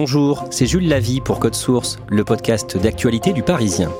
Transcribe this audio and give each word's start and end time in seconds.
Bonjour, 0.00 0.44
c'est 0.52 0.66
Jules 0.66 0.88
Lavie 0.88 1.20
pour 1.20 1.40
Code 1.40 1.56
Source, 1.56 1.98
le 2.08 2.22
podcast 2.22 2.76
d'actualité 2.76 3.32
du 3.32 3.42
Parisien. 3.42 3.90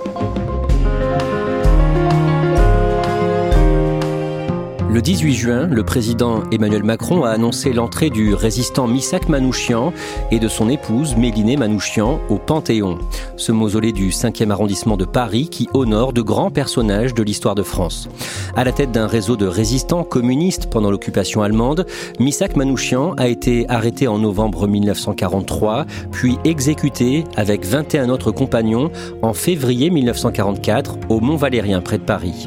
Le 4.88 5.02
18 5.02 5.34
juin, 5.34 5.66
le 5.66 5.82
président 5.82 6.44
Emmanuel 6.52 6.84
Macron 6.84 7.24
a 7.24 7.30
annoncé 7.30 7.72
l'entrée 7.72 8.10
du 8.10 8.32
résistant 8.32 8.86
Missak 8.86 9.28
Manouchian 9.28 9.92
et 10.30 10.38
de 10.38 10.46
son 10.46 10.68
épouse 10.68 11.16
Mélinée 11.16 11.56
Manouchian 11.56 12.20
au 12.28 12.37
Panthéon, 12.48 12.96
ce 13.36 13.52
mausolée 13.52 13.92
du 13.92 14.08
5e 14.08 14.50
arrondissement 14.50 14.96
de 14.96 15.04
Paris 15.04 15.50
qui 15.50 15.68
honore 15.74 16.14
de 16.14 16.22
grands 16.22 16.50
personnages 16.50 17.12
de 17.12 17.22
l'histoire 17.22 17.54
de 17.54 17.62
France. 17.62 18.08
À 18.56 18.64
la 18.64 18.72
tête 18.72 18.90
d'un 18.90 19.06
réseau 19.06 19.36
de 19.36 19.44
résistants 19.44 20.02
communistes 20.02 20.70
pendant 20.70 20.90
l'occupation 20.90 21.42
allemande, 21.42 21.84
Missak 22.18 22.56
Manouchian 22.56 23.12
a 23.18 23.28
été 23.28 23.68
arrêté 23.68 24.08
en 24.08 24.16
novembre 24.16 24.66
1943, 24.66 25.84
puis 26.10 26.38
exécuté 26.44 27.24
avec 27.36 27.66
21 27.66 28.08
autres 28.08 28.32
compagnons 28.32 28.90
en 29.20 29.34
février 29.34 29.90
1944 29.90 30.96
au 31.10 31.20
Mont 31.20 31.36
Valérien 31.36 31.82
près 31.82 31.98
de 31.98 32.04
Paris. 32.04 32.46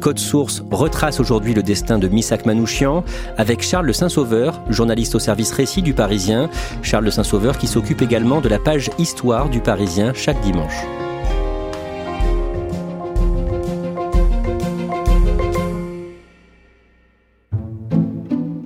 Code 0.00 0.18
Source 0.18 0.64
retrace 0.70 1.20
aujourd'hui 1.20 1.52
le 1.52 1.62
destin 1.62 1.98
de 1.98 2.08
Missak 2.08 2.46
Manouchian 2.46 3.04
avec 3.36 3.62
Charles 3.62 3.86
Le 3.86 3.92
Saint-Sauveur, 3.92 4.62
journaliste 4.70 5.14
au 5.14 5.18
service 5.18 5.52
récit 5.52 5.82
du 5.82 5.92
Parisien. 5.92 6.48
Charles 6.82 7.04
Le 7.04 7.10
Saint-Sauveur 7.10 7.58
qui 7.58 7.66
s'occupe 7.66 8.00
également 8.00 8.40
de 8.40 8.48
la 8.48 8.58
page 8.58 8.90
Histoire 8.98 9.39
du 9.48 9.60
Parisien 9.60 10.12
chaque 10.14 10.40
dimanche. 10.42 10.84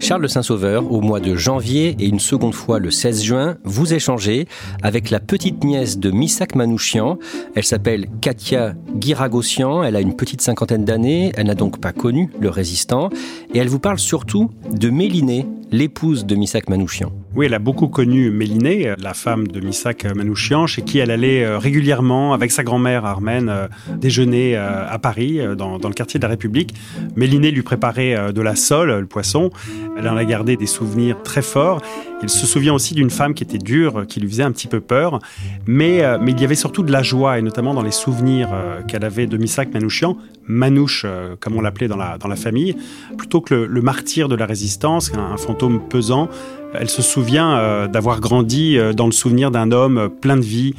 Charles 0.01 0.29
Saint-Sauveur, 0.29 0.93
au 0.93 1.01
mois 1.01 1.19
de 1.19 1.35
janvier 1.35 1.97
et 1.99 2.07
une 2.07 2.21
seconde 2.21 2.55
fois 2.55 2.79
le 2.79 2.91
16 2.91 3.23
juin, 3.23 3.57
vous 3.65 3.95
échangez 3.95 4.47
avec 4.83 5.09
la 5.09 5.19
petite 5.19 5.65
nièce 5.65 5.99
de 5.99 6.11
Missak 6.11 6.57
Manouchian. 6.57 7.19
Elle 7.55 7.65
s'appelle 7.65 8.07
Katia 8.21 8.75
Guiragossian, 8.97 9.83
elle 9.83 9.97
a 9.97 10.01
une 10.01 10.15
petite 10.15 10.43
cinquantaine 10.43 10.85
d'années, 10.85 11.33
elle 11.37 11.47
n'a 11.47 11.55
donc 11.55 11.81
pas 11.81 11.93
connu 11.93 12.31
le 12.39 12.51
résistant, 12.51 13.09
et 13.55 13.59
elle 13.59 13.69
vous 13.69 13.79
parle 13.79 13.99
surtout 13.99 14.51
de 14.71 14.91
Mélinée, 14.91 15.47
l'épouse 15.71 16.27
de 16.27 16.35
Missak 16.35 16.69
Manouchian. 16.69 17.13
Oui, 17.35 17.47
elle 17.47 17.55
a 17.55 17.59
beaucoup 17.59 17.89
connu 17.89 18.31
Mélinée, 18.31 18.95
la 18.97 19.13
femme 19.13 19.49
de 19.49 19.59
Missak 19.59 20.05
Manouchian, 20.05 20.69
chez 20.69 20.83
qui 20.83 20.99
elle 20.99 21.11
allait 21.11 21.45
euh, 21.45 21.59
régulièrement, 21.59 22.33
avec 22.33 22.53
sa 22.53 22.63
grand-mère 22.63 23.05
armène, 23.05 23.49
euh, 23.49 23.67
déjeuner 23.97 24.57
euh, 24.57 24.89
à 24.89 24.99
Paris, 25.01 25.41
dans, 25.57 25.79
le 25.79 25.95
quartier 25.95 26.19
de 26.21 26.23
la 26.23 26.29
République. 26.29 26.75
Mélinée 27.17 27.51
lui 27.51 27.63
préparait 27.63 28.33
de 28.33 28.41
la 28.41 28.55
sole, 28.55 29.01
le 29.01 29.07
poisson. 29.07 29.51
Elle 29.99 30.09
en 30.09 30.17
a 30.17 30.25
gardé 30.25 30.57
des 30.57 30.67
souvenirs 30.67 31.23
très 31.23 31.43
forts. 31.43 31.83
Il 32.23 32.29
se 32.29 32.47
souvient 32.47 32.73
aussi 32.73 32.95
d'une 32.95 33.11
femme 33.11 33.35
qui 33.35 33.43
était 33.43 33.59
dure, 33.59 34.07
qui 34.07 34.21
lui 34.21 34.29
faisait 34.29 34.43
un 34.45 34.53
petit 34.53 34.69
peu 34.69 34.81
peur. 34.81 35.19
Mais, 35.67 36.03
mais 36.21 36.33
il 36.33 36.41
y 36.41 36.45
avait 36.45 36.55
surtout 36.55 36.83
de 36.83 36.93
la 36.93 37.03
joie, 37.03 37.39
et 37.39 37.43
notamment 37.43 37.75
dans 37.75 37.83
les 37.83 37.91
souvenirs 37.91 38.49
qu'elle 38.89 39.05
avait 39.05 39.27
de 39.27 39.37
Missak 39.37 39.75
Manouchian, 39.75 40.17
Manouche, 40.47 41.05
comme 41.41 41.57
on 41.57 41.61
l'appelait 41.61 41.89
dans 41.89 41.97
la, 41.97 42.17
dans 42.17 42.29
la 42.29 42.37
famille, 42.37 42.77
plutôt 43.19 43.41
que 43.41 43.55
le, 43.55 43.83
martyr 43.83 44.29
de 44.29 44.37
la 44.37 44.47
résistance, 44.47 45.13
un 45.15 45.37
fantôme 45.55 45.81
pesant. 45.89 46.29
Elle 46.75 46.91
se 46.91 47.03
souvient 47.03 47.57
euh, 47.57 47.87
d'avoir 47.87 48.21
grandi 48.21 48.77
euh, 48.77 48.93
dans 48.93 49.07
le 49.07 49.13
souvenir 49.13 49.53
d'un 49.53 49.71
homme 49.71 49.99
euh, 49.99 50.09
plein 50.09 50.37
de 50.37 50.43
vie, 50.43 50.75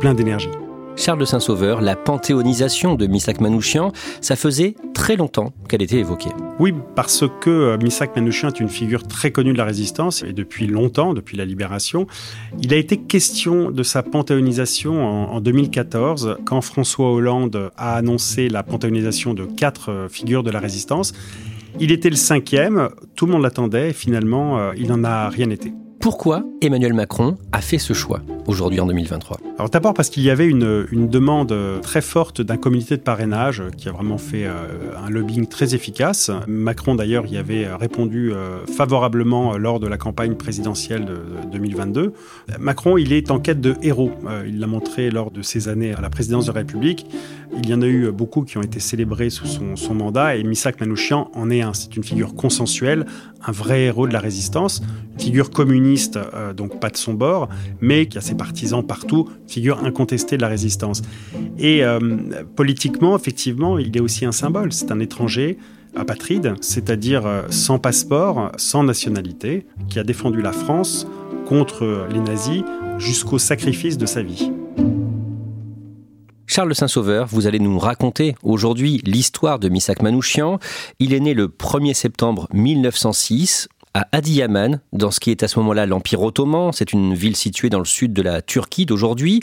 plein 0.00 0.12
d'énergie. 0.12 0.48
Charles 0.96 1.20
de 1.20 1.24
Saint-Sauveur, 1.24 1.80
la 1.80 1.94
panthéonisation 1.94 2.96
de 2.96 3.06
Missak 3.06 3.40
Manouchian, 3.40 3.92
ça 4.20 4.34
faisait 4.34 4.74
très 4.92 5.14
longtemps 5.14 5.52
qu'elle 5.68 5.82
était 5.82 5.98
évoquée. 5.98 6.30
Oui, 6.58 6.74
parce 6.96 7.22
que 7.40 7.76
Missak 7.80 8.16
Manouchian 8.16 8.48
est 8.48 8.58
une 8.58 8.68
figure 8.68 9.06
très 9.06 9.30
connue 9.30 9.52
de 9.52 9.58
la 9.58 9.64
résistance, 9.64 10.24
et 10.24 10.32
depuis 10.32 10.66
longtemps, 10.66 11.14
depuis 11.14 11.36
la 11.36 11.44
libération. 11.44 12.08
Il 12.60 12.74
a 12.74 12.76
été 12.76 12.96
question 12.96 13.70
de 13.70 13.84
sa 13.84 14.02
panthéonisation 14.02 15.32
en 15.32 15.40
2014, 15.40 16.38
quand 16.44 16.60
François 16.60 17.12
Hollande 17.12 17.70
a 17.76 17.94
annoncé 17.94 18.48
la 18.48 18.64
panthéonisation 18.64 19.34
de 19.34 19.44
quatre 19.44 20.08
figures 20.10 20.42
de 20.42 20.50
la 20.50 20.58
résistance. 20.58 21.12
Il 21.80 21.92
était 21.92 22.10
le 22.10 22.16
cinquième, 22.16 22.88
tout 23.14 23.26
le 23.26 23.32
monde 23.32 23.42
l'attendait 23.42 23.90
et 23.90 23.92
finalement, 23.92 24.58
euh, 24.58 24.72
il 24.76 24.88
n'en 24.88 25.04
a 25.04 25.28
rien 25.28 25.48
été. 25.50 25.72
Pourquoi 26.00 26.44
Emmanuel 26.60 26.92
Macron 26.92 27.36
a 27.52 27.60
fait 27.60 27.78
ce 27.78 27.92
choix? 27.92 28.20
Aujourd'hui 28.48 28.80
en 28.80 28.86
2023 28.86 29.38
Alors 29.58 29.70
d'abord 29.70 29.94
parce 29.94 30.10
qu'il 30.10 30.22
y 30.24 30.30
avait 30.30 30.46
une, 30.46 30.88
demande 31.08 31.54
très 31.82 32.00
forte 32.00 32.40
d'un 32.40 32.56
comité 32.56 32.96
de 32.96 33.02
parrainage 33.02 33.62
qui 33.76 33.88
a 33.88 33.92
vraiment 33.92 34.18
fait 34.18 34.46
euh, 34.46 34.52
un 35.04 35.10
lobbying 35.10 35.46
très 35.46 35.74
efficace. 35.74 36.30
Macron 36.46 36.94
d'ailleurs 36.94 37.26
y 37.26 37.36
avait 37.36 37.66
répondu 37.74 38.32
euh, 38.32 38.64
favorablement 38.66 39.56
lors 39.56 39.80
de 39.80 39.86
la 39.86 39.96
campagne 39.96 40.34
présidentielle 40.34 41.04
de 41.04 41.18
2022. 41.52 42.12
Macron, 42.58 42.98
il 42.98 43.12
est 43.12 43.30
en 43.30 43.38
quête 43.38 43.60
de 43.60 43.74
héros. 43.82 44.12
il 44.46 44.58
l'a 44.58 44.66
montré 44.66 45.10
lors 45.10 45.30
de 45.30 45.42
ses 45.42 45.68
années 45.68 45.94
à 45.94 46.00
la 46.00 46.10
présidence 46.10 46.46
de 46.46 46.52
la 46.52 46.58
République. 46.58 47.06
Il 47.62 47.68
y 47.68 47.74
en 47.74 47.82
a 47.82 47.86
eu 47.86 48.10
beaucoup 48.10 48.42
qui 48.42 48.58
ont 48.58 48.62
été 48.62 48.80
célébrés 48.80 49.30
sous 49.30 49.46
son, 49.46 49.94
mandat 49.94 50.36
et 50.36 50.42
Misak 50.42 50.80
Manouchian 50.80 51.30
en 51.34 51.50
est 51.50 51.62
un. 51.62 51.74
C'est 51.74 51.96
une 51.96 52.04
figure 52.04 52.34
consensuelle, 52.34 53.06
un 53.46 53.52
vrai 53.52 53.82
héros 53.82 54.06
de 54.06 54.12
la 54.12 54.20
résistance, 54.20 54.82
une 55.14 55.20
figure 55.20 55.50
communiste, 55.50 56.16
euh, 56.16 56.52
donc 56.52 56.80
pas 56.80 56.90
de 56.90 56.96
son 56.96 57.14
bord, 57.14 57.48
mais 57.80 58.06
qui 58.06 58.18
a 58.18 58.20
ses 58.20 58.34
partisans 58.38 58.82
partout, 58.82 59.28
figure 59.46 59.84
incontestée 59.84 60.38
de 60.38 60.42
la 60.42 60.48
résistance. 60.48 61.02
Et 61.58 61.84
euh, 61.84 61.98
politiquement, 62.56 63.14
effectivement, 63.14 63.78
il 63.78 63.94
est 63.94 64.00
aussi 64.00 64.24
un 64.24 64.32
symbole. 64.32 64.72
C'est 64.72 64.90
un 64.90 65.00
étranger 65.00 65.58
apatride, 65.94 66.54
c'est-à-dire 66.62 67.26
euh, 67.26 67.42
sans 67.50 67.78
passeport, 67.78 68.52
sans 68.56 68.82
nationalité, 68.82 69.66
qui 69.90 69.98
a 69.98 70.04
défendu 70.04 70.40
la 70.40 70.52
France 70.52 71.06
contre 71.46 72.06
les 72.10 72.20
nazis 72.20 72.62
jusqu'au 72.98 73.38
sacrifice 73.38 73.98
de 73.98 74.06
sa 74.06 74.22
vie. 74.22 74.50
Charles 76.46 76.74
Saint-Sauveur, 76.74 77.26
vous 77.26 77.46
allez 77.46 77.58
nous 77.58 77.78
raconter 77.78 78.34
aujourd'hui 78.42 79.02
l'histoire 79.04 79.58
de 79.58 79.68
Misak 79.68 80.02
Manouchian. 80.02 80.58
Il 80.98 81.12
est 81.12 81.20
né 81.20 81.34
le 81.34 81.46
1er 81.46 81.92
septembre 81.92 82.48
1906 82.54 83.68
à 83.98 84.06
Adiyaman, 84.12 84.80
dans 84.92 85.10
ce 85.10 85.18
qui 85.18 85.32
est 85.32 85.42
à 85.42 85.48
ce 85.48 85.58
moment-là 85.58 85.84
l'Empire 85.84 86.22
ottoman. 86.22 86.70
C'est 86.72 86.92
une 86.92 87.14
ville 87.14 87.34
située 87.34 87.68
dans 87.68 87.80
le 87.80 87.84
sud 87.84 88.12
de 88.12 88.22
la 88.22 88.42
Turquie 88.42 88.86
d'aujourd'hui. 88.86 89.40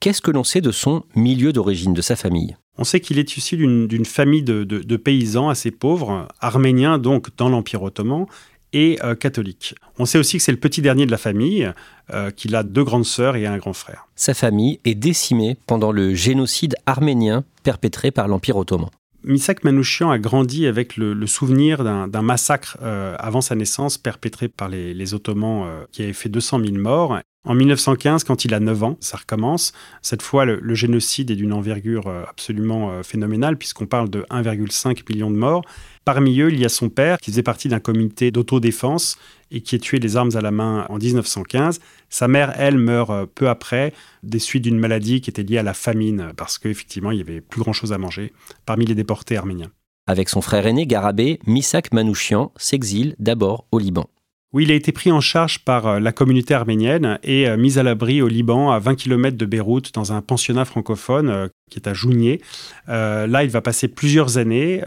Qu'est-ce 0.00 0.22
que 0.22 0.30
l'on 0.30 0.44
sait 0.44 0.62
de 0.62 0.72
son 0.72 1.02
milieu 1.14 1.52
d'origine, 1.52 1.92
de 1.92 2.00
sa 2.00 2.16
famille? 2.16 2.56
On 2.78 2.84
sait 2.84 3.00
qu'il 3.00 3.18
est 3.18 3.36
issu 3.36 3.56
d'une 3.58 4.04
famille 4.06 4.42
de, 4.42 4.96
paysans 4.96 5.50
assez 5.50 5.70
pauvres, 5.70 6.26
arméniens 6.40 6.96
donc 6.98 7.28
dans 7.36 7.50
l'Empire 7.50 7.82
ottoman, 7.82 8.24
et 8.72 8.98
euh, 9.02 9.14
catholique. 9.14 9.74
On 9.98 10.04
sait 10.04 10.18
aussi 10.18 10.36
que 10.38 10.42
c'est 10.42 10.52
le 10.52 10.58
petit 10.58 10.82
dernier 10.82 11.06
de 11.06 11.10
la 11.10 11.18
famille, 11.18 11.70
euh, 12.12 12.30
qu'il 12.30 12.54
a 12.54 12.62
deux 12.62 12.84
grandes 12.84 13.06
sœurs 13.06 13.36
et 13.36 13.46
un 13.46 13.56
grand 13.56 13.72
frère. 13.72 14.06
Sa 14.14 14.34
famille 14.34 14.78
est 14.84 14.94
décimée 14.94 15.56
pendant 15.66 15.90
le 15.90 16.14
génocide 16.14 16.76
arménien 16.86 17.44
perpétré 17.62 18.10
par 18.10 18.28
l'Empire 18.28 18.56
ottoman. 18.56 18.90
Misak 19.24 19.64
Manouchian 19.64 20.10
a 20.10 20.18
grandi 20.18 20.66
avec 20.66 20.96
le, 20.96 21.26
souvenir 21.26 21.82
d'un 21.84 22.22
massacre 22.22 22.78
euh, 22.82 23.16
avant 23.18 23.40
sa 23.40 23.54
naissance 23.54 23.98
perpétré 23.98 24.48
par 24.48 24.68
les, 24.68 25.14
Ottomans 25.14 25.86
qui 25.92 26.02
avait 26.02 26.12
fait 26.12 26.28
200 26.28 26.60
000 26.60 26.76
morts. 26.76 27.18
En 27.48 27.54
1915, 27.54 28.24
quand 28.24 28.44
il 28.44 28.52
a 28.52 28.60
9 28.60 28.82
ans, 28.82 28.96
ça 29.00 29.16
recommence. 29.16 29.72
Cette 30.02 30.20
fois, 30.20 30.44
le, 30.44 30.74
génocide 30.74 31.30
est 31.30 31.34
d'une 31.34 31.54
envergure 31.54 32.08
euh, 32.08 32.24
absolument 32.28 32.90
euh, 32.90 33.02
phénoménale, 33.02 33.56
puisqu'on 33.56 33.86
parle 33.86 34.10
de 34.10 34.20
1,5 34.28 35.02
million 35.08 35.30
de 35.30 35.36
morts. 35.36 35.62
Parmi 36.04 36.40
eux, 36.40 36.52
il 36.52 36.60
y 36.60 36.66
a 36.66 36.68
son 36.68 36.90
père, 36.90 37.16
qui 37.18 37.30
faisait 37.30 37.42
partie 37.42 37.68
d'un 37.68 37.80
comité 37.80 38.30
d'autodéfense 38.30 39.18
et 39.50 39.62
qui 39.62 39.76
est 39.76 39.78
tué 39.78 39.98
les 39.98 40.16
armes 40.16 40.32
à 40.34 40.42
la 40.42 40.50
main 40.50 40.84
en 40.90 40.98
1915. 40.98 41.80
Sa 42.10 42.28
mère, 42.28 42.54
elle, 42.58 42.78
meurt 42.78 43.10
euh, 43.10 43.26
peu 43.26 43.48
après 43.48 43.92
des 44.22 44.38
suites 44.38 44.64
d'une 44.64 44.78
maladie 44.78 45.20
qui 45.20 45.30
était 45.30 45.42
liée 45.42 45.58
à 45.58 45.62
la 45.62 45.74
famine, 45.74 46.32
parce 46.36 46.58
qu'effectivement, 46.58 47.10
il 47.10 47.16
n'y 47.16 47.22
avait 47.22 47.40
plus 47.40 47.60
grand-chose 47.60 47.92
à 47.92 47.98
manger 47.98 48.32
parmi 48.66 48.86
les 48.86 48.94
déportés 48.94 49.36
arméniens. 49.36 49.70
Avec 50.06 50.30
son 50.30 50.40
frère 50.40 50.66
aîné 50.66 50.86
Garabé, 50.86 51.38
Misak 51.46 51.92
Manouchian 51.92 52.52
s'exile 52.56 53.14
d'abord 53.18 53.66
au 53.72 53.78
Liban. 53.78 54.08
Oui, 54.54 54.64
il 54.64 54.72
a 54.72 54.74
été 54.74 54.92
pris 54.92 55.12
en 55.12 55.20
charge 55.20 55.58
par 55.58 55.86
euh, 55.86 56.00
la 56.00 56.10
communauté 56.10 56.54
arménienne 56.54 57.18
et 57.22 57.46
euh, 57.46 57.58
mis 57.58 57.78
à 57.78 57.82
l'abri 57.82 58.22
au 58.22 58.28
Liban, 58.28 58.70
à 58.70 58.78
20 58.78 58.94
km 58.94 59.36
de 59.36 59.44
Beyrouth, 59.44 59.92
dans 59.92 60.14
un 60.14 60.22
pensionnat 60.22 60.64
francophone 60.64 61.28
euh, 61.28 61.48
qui 61.70 61.78
est 61.78 61.86
à 61.86 61.92
Jounier. 61.92 62.40
là, 62.86 63.44
il 63.44 63.50
va 63.50 63.60
passer 63.60 63.88
plusieurs 63.88 64.38
années 64.38 64.82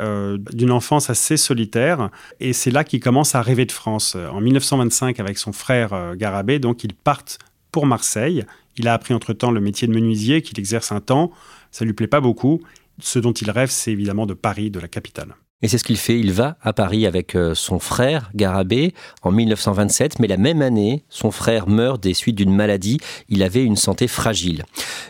d'une 0.51 0.71
enfance 0.71 1.11
assez 1.11 1.37
solitaire 1.37 2.09
et 2.39 2.53
c'est 2.53 2.71
là 2.71 2.83
qu'il 2.83 2.99
commence 2.99 3.35
à 3.35 3.43
rêver 3.43 3.65
de 3.65 3.71
France. 3.71 4.15
En 4.15 4.41
1925, 4.41 5.19
avec 5.19 5.37
son 5.37 5.51
frère 5.51 6.15
Garabé, 6.15 6.57
donc 6.57 6.83
ils 6.83 6.95
partent 6.95 7.37
pour 7.71 7.85
Marseille. 7.85 8.45
Il 8.77 8.87
a 8.87 8.95
appris 8.95 9.13
entre-temps 9.13 9.51
le 9.51 9.61
métier 9.61 9.87
de 9.87 9.93
menuisier 9.93 10.41
qu'il 10.41 10.57
exerce 10.57 10.91
un 10.91 11.01
temps. 11.01 11.31
Ça 11.69 11.85
lui 11.85 11.93
plaît 11.93 12.07
pas 12.07 12.21
beaucoup. 12.21 12.61
Ce 12.99 13.19
dont 13.19 13.33
il 13.33 13.51
rêve, 13.51 13.69
c'est 13.69 13.91
évidemment 13.91 14.25
de 14.25 14.33
Paris, 14.33 14.71
de 14.71 14.79
la 14.79 14.87
capitale. 14.87 15.35
Et 15.61 15.67
c'est 15.67 15.77
ce 15.77 15.83
qu'il 15.83 15.97
fait. 15.97 16.19
Il 16.19 16.31
va 16.31 16.57
à 16.61 16.73
Paris 16.73 17.05
avec 17.05 17.35
euh, 17.35 17.53
son 17.53 17.79
frère, 17.79 18.31
Garabé, 18.35 18.93
en 19.21 19.31
1927, 19.31 20.19
mais 20.19 20.27
la 20.27 20.37
même 20.37 20.61
année, 20.61 21.03
son 21.09 21.31
frère 21.31 21.67
meurt 21.67 22.01
des 22.01 22.13
suites 22.13 22.35
d'une 22.35 22.53
maladie. 22.53 22.99
Il 23.29 23.43
avait 23.43 23.63
une 23.63 23.75
santé 23.75 24.07
fragile. 24.07 24.63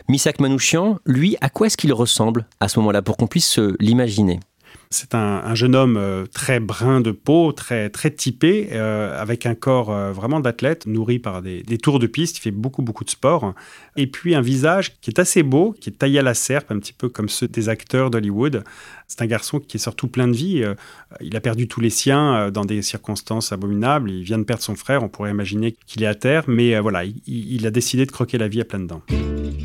Misak 0.08 0.40
Manouchian, 0.40 0.98
lui, 1.06 1.36
à 1.40 1.48
quoi 1.48 1.68
est-ce 1.68 1.76
qu'il 1.76 1.92
ressemble 1.92 2.46
à 2.60 2.68
ce 2.68 2.78
moment-là, 2.80 3.02
pour 3.02 3.16
qu'on 3.16 3.26
puisse 3.26 3.58
l'imaginer? 3.80 4.40
C'est 4.92 5.14
un, 5.14 5.54
jeune 5.54 5.74
homme 5.74 5.96
euh, 5.96 6.26
très 6.26 6.60
brun 6.60 7.00
de 7.00 7.10
peau, 7.10 7.52
très, 7.52 7.88
très 7.88 8.10
typé, 8.10 8.68
euh, 8.72 9.20
avec 9.20 9.46
un 9.46 9.54
corps 9.54 9.90
euh, 9.90 10.12
vraiment 10.12 10.38
d'athlète, 10.38 10.86
nourri 10.86 11.18
par 11.18 11.42
des, 11.42 11.62
tours 11.78 11.98
de 11.98 12.06
piste. 12.06 12.38
Il 12.38 12.40
fait 12.40 12.50
beaucoup, 12.50 12.82
beaucoup 12.82 13.04
de 13.04 13.10
sport. 13.10 13.54
Et 13.96 14.06
puis 14.06 14.34
un 14.34 14.40
visage 14.40 15.00
qui 15.00 15.10
est 15.10 15.18
assez 15.18 15.42
beau, 15.42 15.74
qui 15.80 15.90
est 15.90 15.94
taillé 15.94 16.18
à 16.18 16.22
la 16.22 16.34
serpe, 16.34 16.70
un 16.70 16.78
petit 16.78 16.92
peu 16.92 17.08
comme 17.08 17.28
ceux 17.28 17.48
des 17.48 17.68
acteurs 17.68 18.10
d'Hollywood. 18.10 18.64
C'est 19.08 19.22
un 19.22 19.26
garçon 19.26 19.60
qui 19.60 19.76
est 19.76 19.80
surtout 19.80 20.08
plein 20.08 20.28
de 20.28 20.32
vie. 20.32 20.64
il 21.20 21.36
a 21.36 21.40
perdu 21.40 21.68
tous 21.68 21.80
les 21.80 21.90
siens 21.90 22.50
dans 22.50 22.64
des 22.64 22.80
circonstances 22.80 23.52
abominables. 23.52 24.10
Il 24.10 24.22
vient 24.22 24.38
de 24.38 24.44
perdre 24.44 24.62
son 24.62 24.74
frère. 24.74 25.02
On 25.02 25.08
pourrait 25.08 25.30
imaginer 25.30 25.74
qu'il 25.86 26.02
est 26.02 26.06
à 26.06 26.14
terre. 26.14 26.44
Mais 26.46 26.78
voilà, 26.80 27.04
il, 27.04 27.20
il 27.26 27.66
a 27.66 27.70
décidé 27.70 28.06
de 28.06 28.10
croquer 28.10 28.38
la 28.38 28.48
vie 28.48 28.60
à 28.60 28.64
pleines 28.64 28.86
dents. 28.86 29.02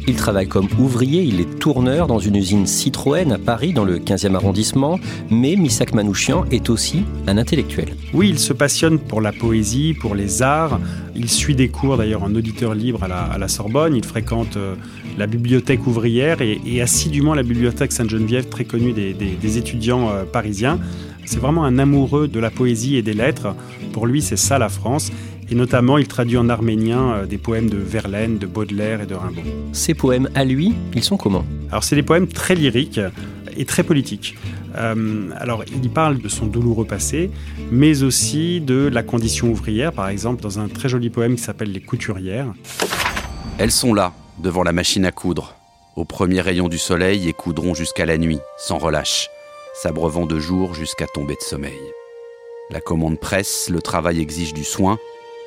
Il 0.09 0.15
travaille 0.15 0.47
comme 0.47 0.69
ouvrier, 0.79 1.21
il 1.23 1.41
est 1.41 1.59
tourneur 1.59 2.07
dans 2.07 2.19
une 2.19 2.37
usine 2.37 2.65
Citroën 2.65 3.33
à 3.33 3.37
Paris, 3.37 3.73
dans 3.73 3.83
le 3.83 3.99
15e 3.99 4.35
arrondissement, 4.35 4.99
mais 5.29 5.55
Misak 5.55 5.93
Manouchian 5.93 6.45
est 6.51 6.69
aussi 6.69 7.03
un 7.27 7.37
intellectuel. 7.37 7.89
Oui, 8.13 8.29
il 8.29 8.39
se 8.39 8.53
passionne 8.53 8.99
pour 8.99 9.21
la 9.21 9.31
poésie, 9.31 9.93
pour 9.93 10.15
les 10.15 10.41
arts. 10.41 10.79
Il 11.15 11.29
suit 11.29 11.55
des 11.55 11.69
cours 11.69 11.97
d'ailleurs 11.97 12.23
en 12.23 12.33
auditeur 12.35 12.73
libre 12.73 13.03
à 13.03 13.37
la, 13.37 13.47
Sorbonne. 13.47 13.95
Il 13.95 14.03
fréquente 14.03 14.57
euh, 14.57 14.75
la 15.17 15.27
bibliothèque 15.27 15.87
ouvrière 15.87 16.41
et, 16.41 16.81
assidûment 16.81 17.33
la 17.33 17.43
bibliothèque 17.43 17.91
Sainte-Geneviève, 17.91 18.49
très 18.49 18.65
connue 18.65 18.93
des, 18.93 19.57
étudiants 19.57 20.09
euh, 20.09 20.23
parisiens. 20.23 20.79
C'est 21.25 21.39
vraiment 21.39 21.65
un 21.65 21.77
amoureux 21.79 22.27
de 22.27 22.39
la 22.39 22.49
poésie 22.49 22.95
et 22.95 23.01
des 23.01 23.13
lettres. 23.13 23.55
Pour 23.91 24.07
lui, 24.07 24.21
c'est 24.21 24.37
ça 24.37 24.57
la 24.59 24.69
France. 24.69 25.11
Et 25.49 25.55
notamment, 25.55 25.97
il 25.97 26.07
traduit 26.07 26.37
en 26.37 26.49
arménien 26.49 27.13
euh, 27.13 27.25
des 27.25 27.37
poèmes 27.37 27.69
de 27.69 27.77
Verlaine, 27.77 28.37
de 28.37 28.45
Baudelaire 28.45 29.01
et 29.01 29.05
de 29.05 29.15
Rimbaud. 29.15 29.41
Ces 29.71 29.93
poèmes 29.93 30.29
à 30.35 30.43
lui, 30.43 30.73
ils 30.93 31.03
sont 31.03 31.17
comment? 31.17 31.45
Alors, 31.71 31.83
c'est 31.83 31.95
des 31.95 32.03
poèmes 32.03 32.27
très 32.27 32.55
lyriques 32.55 32.99
et 33.57 33.65
très 33.65 33.83
politiques. 33.83 34.35
Euh, 34.77 35.29
alors, 35.37 35.63
il 35.65 35.89
parle 35.89 36.19
de 36.19 36.29
son 36.29 36.45
douloureux 36.45 36.85
passé, 36.85 37.31
mais 37.71 38.03
aussi 38.03 38.61
de 38.61 38.89
la 38.91 39.03
condition 39.03 39.49
ouvrière, 39.49 39.91
par 39.91 40.09
exemple, 40.09 40.41
dans 40.41 40.59
un 40.59 40.67
très 40.67 40.89
joli 40.89 41.09
poème 41.09 41.35
qui 41.35 41.41
s'appelle 41.41 41.71
Les 41.71 41.81
couturières. 41.81 42.53
Elles 43.57 43.71
sont 43.71 43.93
là, 43.93 44.13
devant 44.39 44.63
la 44.63 44.71
machine 44.71 45.05
à 45.05 45.11
coudre, 45.11 45.55
au 45.95 46.05
premier 46.05 46.41
rayon 46.41 46.67
du 46.67 46.77
soleil 46.77 47.27
et 47.27 47.33
coudront 47.33 47.73
jusqu'à 47.73 48.05
la 48.05 48.17
nuit, 48.17 48.39
sans 48.57 48.77
relâche, 48.77 49.29
s'abreuvant 49.81 50.25
de 50.25 50.37
jour 50.37 50.75
jusqu'à 50.75 51.07
tomber 51.07 51.33
de 51.35 51.41
sommeil. 51.41 51.79
La 52.69 52.81
commande 52.81 53.19
presse, 53.19 53.69
le 53.71 53.81
travail 53.81 54.19
exige 54.19 54.53
du 54.53 54.63
soin, 54.63 54.99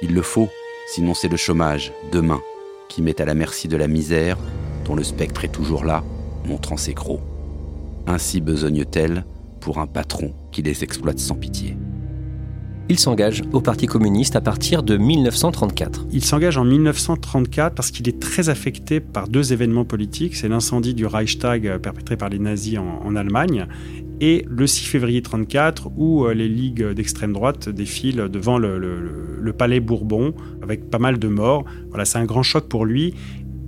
il 0.02 0.14
le 0.14 0.22
faut, 0.22 0.48
sinon 0.88 1.14
c'est 1.14 1.28
le 1.28 1.36
chômage, 1.36 1.92
demain, 2.10 2.40
qui 2.88 3.02
met 3.02 3.20
à 3.20 3.24
la 3.24 3.34
merci 3.34 3.68
de 3.68 3.76
la 3.76 3.86
misère, 3.86 4.38
dont 4.84 4.96
le 4.96 5.04
spectre 5.04 5.44
est 5.44 5.52
toujours 5.52 5.84
là, 5.84 6.02
montrant 6.44 6.76
ses 6.76 6.94
crocs. 6.94 7.20
Ainsi 8.10 8.40
besogne-t-elle 8.40 9.24
pour 9.60 9.78
un 9.78 9.86
patron 9.86 10.34
qui 10.50 10.62
les 10.62 10.82
exploite 10.82 11.20
sans 11.20 11.36
pitié. 11.36 11.76
Il 12.88 12.98
s'engage 12.98 13.42
au 13.52 13.60
Parti 13.60 13.86
communiste 13.86 14.34
à 14.34 14.40
partir 14.40 14.82
de 14.82 14.96
1934. 14.96 16.08
Il 16.10 16.24
s'engage 16.24 16.56
en 16.56 16.64
1934 16.64 17.72
parce 17.72 17.92
qu'il 17.92 18.08
est 18.08 18.18
très 18.18 18.48
affecté 18.48 18.98
par 18.98 19.28
deux 19.28 19.52
événements 19.52 19.84
politiques. 19.84 20.34
C'est 20.34 20.48
l'incendie 20.48 20.92
du 20.92 21.06
Reichstag 21.06 21.78
perpétré 21.78 22.16
par 22.16 22.30
les 22.30 22.40
nazis 22.40 22.80
en, 22.80 23.14
Allemagne 23.14 23.68
et 24.20 24.44
le 24.48 24.66
6 24.66 24.86
février 24.86 25.18
1934 25.18 25.92
où 25.96 26.24
euh, 26.24 26.34
les 26.34 26.48
ligues 26.48 26.84
d'extrême 26.84 27.32
droite 27.32 27.68
défilent 27.68 28.28
devant 28.28 28.58
le, 28.58 29.52
palais 29.56 29.78
Bourbon 29.78 30.34
avec 30.64 30.90
pas 30.90 30.98
mal 30.98 31.20
de 31.20 31.28
morts. 31.28 31.64
Voilà, 31.90 32.04
c'est 32.04 32.18
un 32.18 32.24
grand 32.24 32.42
choc 32.42 32.68
pour 32.68 32.86
lui 32.86 33.14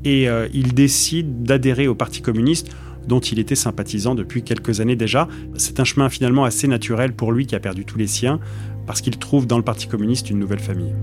et 0.04 0.28
euh, 0.28 0.48
il 0.52 0.74
décide 0.74 1.44
d'adhérer 1.44 1.86
au 1.86 1.94
Parti 1.94 2.22
communiste 2.22 2.74
dont 3.06 3.20
il 3.20 3.38
était 3.38 3.54
sympathisant 3.54 4.14
depuis 4.14 4.42
quelques 4.42 4.80
années 4.80 4.96
déjà. 4.96 5.28
C'est 5.56 5.80
un 5.80 5.84
chemin 5.84 6.08
finalement 6.08 6.44
assez 6.44 6.68
naturel 6.68 7.14
pour 7.14 7.32
lui 7.32 7.46
qui 7.46 7.54
a 7.54 7.60
perdu 7.60 7.84
tous 7.84 7.98
les 7.98 8.06
siens 8.06 8.40
parce 8.86 9.00
qu'il 9.00 9.16
trouve 9.18 9.46
dans 9.46 9.58
le 9.58 9.64
Parti 9.64 9.86
communiste 9.86 10.30
une 10.30 10.38
nouvelle 10.38 10.60
famille. 10.60 10.94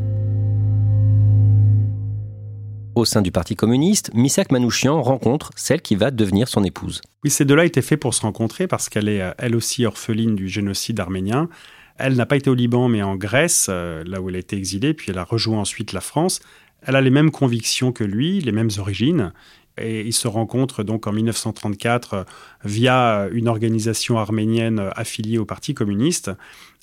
Au 2.96 3.06
sein 3.06 3.22
du 3.22 3.32
Parti 3.32 3.56
communiste, 3.56 4.12
Misak 4.14 4.52
Manouchian 4.52 5.02
rencontre 5.02 5.52
celle 5.56 5.82
qui 5.82 5.96
va 5.96 6.12
devenir 6.12 6.50
son 6.50 6.64
épouse. 6.64 7.02
Oui, 7.24 7.30
ces 7.30 7.46
deux-là 7.46 7.64
étaient 7.66 7.82
faits 7.82 8.00
pour 8.00 8.14
se 8.14 8.22
rencontrer 8.22 8.68
parce 8.68 8.90
qu'elle 8.90 9.08
est 9.08 9.22
elle 9.38 9.56
aussi 9.56 9.86
orpheline 9.86 10.36
du 10.36 10.50
génocide 10.50 11.00
arménien. 11.00 11.48
Elle 11.98 12.16
n'a 12.16 12.26
pas 12.26 12.36
été 12.36 12.50
au 12.50 12.56
Liban 12.56 12.90
mais 12.90 13.02
en 13.02 13.16
Grèce, 13.16 13.68
euh, 13.70 14.04
là 14.06 14.22
où 14.22 14.30
elle 14.30 14.36
a 14.36 14.40
été 14.40 14.58
exilée, 14.58 14.94
puis 14.94 15.12
elle 15.12 15.18
a 15.18 15.24
rejoint 15.24 15.60
ensuite 15.60 15.94
la 15.94 16.02
France. 16.02 16.42
Elle 16.82 16.96
a 16.96 17.02
les 17.02 17.10
mêmes 17.10 17.32
convictions 17.32 17.92
que 17.92 18.04
lui, 18.04 18.40
les 18.42 18.52
mêmes 18.52 18.70
origines, 18.78 19.34
et 19.82 20.12
se 20.12 20.28
rencontrent 20.28 20.84
donc 20.84 21.08
en 21.08 21.12
1934 21.12 22.14
euh, 22.14 22.24
via 22.64 23.28
une 23.32 23.48
organisation 23.48 24.18
arménienne 24.18 24.90
affiliée 24.96 25.38
au 25.38 25.46
Parti 25.46 25.74
communiste. 25.74 26.32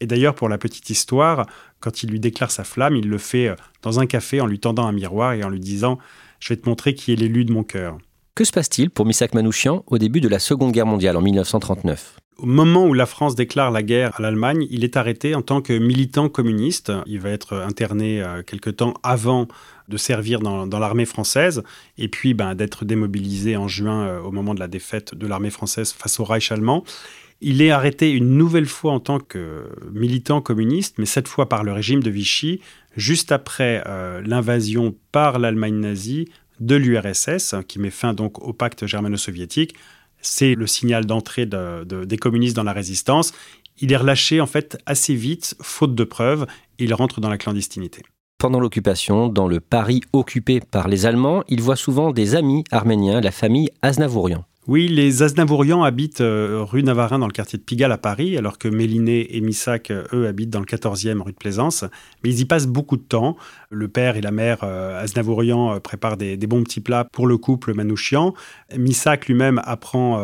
Et 0.00 0.06
d'ailleurs, 0.06 0.34
pour 0.34 0.48
la 0.48 0.58
petite 0.58 0.90
histoire, 0.90 1.46
quand 1.80 2.02
il 2.02 2.10
lui 2.10 2.20
déclare 2.20 2.50
sa 2.50 2.64
flamme, 2.64 2.96
il 2.96 3.08
le 3.08 3.18
fait 3.18 3.48
euh, 3.48 3.56
dans 3.82 4.00
un 4.00 4.06
café 4.06 4.40
en 4.40 4.46
lui 4.46 4.58
tendant 4.58 4.86
un 4.86 4.92
miroir 4.92 5.32
et 5.32 5.44
en 5.44 5.48
lui 5.48 5.60
disant 5.60 5.98
Je 6.40 6.48
vais 6.50 6.56
te 6.56 6.68
montrer 6.68 6.94
qui 6.94 7.12
est 7.12 7.16
l'élu 7.16 7.44
de 7.44 7.52
mon 7.52 7.62
cœur. 7.62 7.98
Que 8.34 8.44
se 8.44 8.52
passe-t-il 8.52 8.90
pour 8.90 9.06
Misak 9.06 9.34
Manouchian 9.34 9.82
au 9.86 9.98
début 9.98 10.20
de 10.20 10.28
la 10.28 10.38
Seconde 10.38 10.72
Guerre 10.72 10.86
mondiale 10.86 11.16
en 11.16 11.22
1939 11.22 12.16
au 12.38 12.46
moment 12.46 12.86
où 12.86 12.92
la 12.92 13.06
France 13.06 13.34
déclare 13.34 13.70
la 13.70 13.82
guerre 13.82 14.12
à 14.18 14.22
l'Allemagne, 14.22 14.66
il 14.70 14.84
est 14.84 14.96
arrêté 14.96 15.34
en 15.34 15.42
tant 15.42 15.62
que 15.62 15.72
militant 15.72 16.28
communiste. 16.28 16.92
Il 17.06 17.20
va 17.20 17.30
être 17.30 17.54
interné 17.54 18.22
euh, 18.22 18.42
quelque 18.42 18.70
temps 18.70 18.94
avant 19.02 19.48
de 19.88 19.96
servir 19.96 20.40
dans, 20.40 20.66
l'armée 20.66 21.06
française 21.06 21.62
et 21.96 22.08
puis 22.08 22.34
ben, 22.34 22.54
d'être 22.54 22.84
démobilisé 22.84 23.56
en 23.56 23.68
juin 23.68 24.06
euh, 24.06 24.20
au 24.20 24.32
moment 24.32 24.54
de 24.54 24.60
la 24.60 24.68
défaite 24.68 25.14
de 25.14 25.26
l'armée 25.26 25.50
française 25.50 25.92
face 25.92 26.20
au 26.20 26.24
Reich 26.24 26.52
allemand. 26.52 26.84
Il 27.40 27.62
est 27.62 27.70
arrêté 27.70 28.10
une 28.10 28.36
nouvelle 28.36 28.66
fois 28.66 28.92
en 28.92 29.00
tant 29.00 29.18
que 29.18 29.68
militant 29.92 30.40
communiste, 30.40 30.96
mais 30.98 31.06
cette 31.06 31.28
fois 31.28 31.48
par 31.48 31.64
le 31.64 31.72
régime 31.72 32.02
de 32.02 32.10
Vichy, 32.10 32.60
juste 32.96 33.32
après 33.32 33.82
euh, 33.86 34.22
l'invasion 34.24 34.94
par 35.12 35.38
l'Allemagne 35.38 35.80
nazie 35.80 36.28
de 36.60 36.74
l'URSS, 36.74 37.54
qui 37.68 37.78
met 37.78 37.90
fin 37.90 38.14
donc 38.14 38.42
au 38.42 38.52
pacte 38.54 38.86
germano-soviétique 38.86 39.74
c'est 40.26 40.54
le 40.54 40.66
signal 40.66 41.06
d'entrée 41.06 41.46
des 41.46 42.16
communistes 42.18 42.56
dans 42.56 42.64
la 42.64 42.72
résistance. 42.72 43.32
Il 43.78 43.92
est 43.92 43.96
relâché 43.96 44.40
en 44.40 44.46
fait 44.46 44.78
assez 44.86 45.14
vite, 45.14 45.54
faute 45.60 45.94
de 45.94 46.04
preuves, 46.04 46.46
et 46.78 46.84
il 46.84 46.94
rentre 46.94 47.20
dans 47.20 47.28
la 47.28 47.38
clandestinité. 47.38 48.02
Pendant 48.38 48.60
l'occupation, 48.60 49.28
dans 49.28 49.48
le 49.48 49.60
Paris 49.60 50.02
occupé 50.12 50.60
par 50.60 50.88
les 50.88 51.06
Allemands, 51.06 51.42
il 51.48 51.62
voit 51.62 51.76
souvent 51.76 52.10
des 52.10 52.34
amis 52.34 52.64
arméniens, 52.70 53.20
la 53.20 53.30
famille 53.30 53.70
Aznavourian. 53.82 54.44
Oui, 54.68 54.88
les 54.88 55.22
Aznavourians 55.22 55.84
habitent 55.84 56.20
euh, 56.20 56.64
rue 56.64 56.82
Navarin 56.82 57.20
dans 57.20 57.28
le 57.28 57.32
quartier 57.32 57.56
de 57.56 57.62
Pigalle 57.62 57.92
à 57.92 57.98
Paris, 57.98 58.36
alors 58.36 58.58
que 58.58 58.66
Méliné 58.66 59.36
et 59.36 59.40
Missac, 59.40 59.92
euh, 59.92 60.02
eux, 60.12 60.26
habitent 60.26 60.50
dans 60.50 60.58
le 60.58 60.66
14e 60.66 61.20
rue 61.20 61.30
de 61.30 61.36
Plaisance. 61.36 61.84
Mais 62.24 62.30
ils 62.30 62.40
y 62.40 62.44
passent 62.46 62.66
beaucoup 62.66 62.96
de 62.96 63.02
temps. 63.02 63.36
Le 63.70 63.86
père 63.86 64.16
et 64.16 64.20
la 64.20 64.32
mère 64.32 64.58
euh, 64.64 65.00
Aznavourian 65.00 65.78
préparent 65.78 66.16
des, 66.16 66.36
bons 66.48 66.64
petits 66.64 66.80
plats 66.80 67.04
pour 67.04 67.28
le 67.28 67.38
couple 67.38 67.74
Manouchian. 67.74 68.34
Missac 68.76 69.26
lui-même 69.26 69.60
apprend 69.64 70.20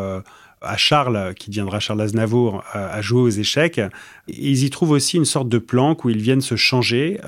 à 0.61 0.77
Charles, 0.77 1.35
qui 1.35 1.51
deviendra 1.51 1.81
Charles 1.81 2.01
Aznavour, 2.01 2.63
à 2.73 3.01
jouer 3.03 3.23
aux 3.23 3.29
échecs. 3.29 3.81
ils 4.29 4.65
y 4.65 4.71
trouvent 4.71 4.93
aussi 4.93 5.17
une 5.17 5.25
sorte 5.25 5.49
de 5.49 5.59
planque 5.59 6.05
où 6.05 6.11
ils 6.11 6.21
viennent 6.21 6.41
se 6.41 6.55
changer 6.55 7.19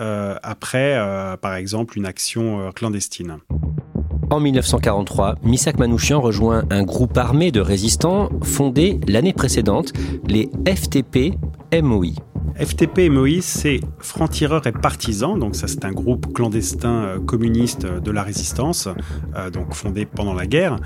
après, 0.42 0.97
par 1.40 1.56
exemple, 1.56 1.99
une 1.99 2.06
action 2.06 2.71
clandestine. 2.73 3.38
En 4.34 4.40
1943, 4.40 5.36
Misak 5.44 5.78
Manouchian 5.78 6.20
rejoint 6.20 6.64
un 6.68 6.82
groupe 6.82 7.16
armé 7.16 7.52
de 7.52 7.60
résistants 7.60 8.30
fondé 8.42 8.98
l'année 9.06 9.32
précédente, 9.32 9.92
les 10.26 10.50
FTP-MOI. 10.66 12.33
FTP 12.58 13.11
MOI, 13.11 13.40
c'est 13.40 13.80
francs-tireurs 13.99 14.64
et 14.68 14.73
partisans, 14.73 15.37
donc 15.37 15.56
ça 15.56 15.66
c'est 15.66 15.84
un 15.84 15.90
groupe 15.90 16.32
clandestin 16.32 16.88
euh, 16.88 17.18
communiste 17.18 17.84
de 17.84 18.11
la 18.12 18.23
résistance, 18.23 18.88
euh, 19.34 19.50
donc 19.50 19.75
fondé 19.75 20.06
pendant 20.06 20.34
la 20.34 20.46
guerre. 20.46 20.76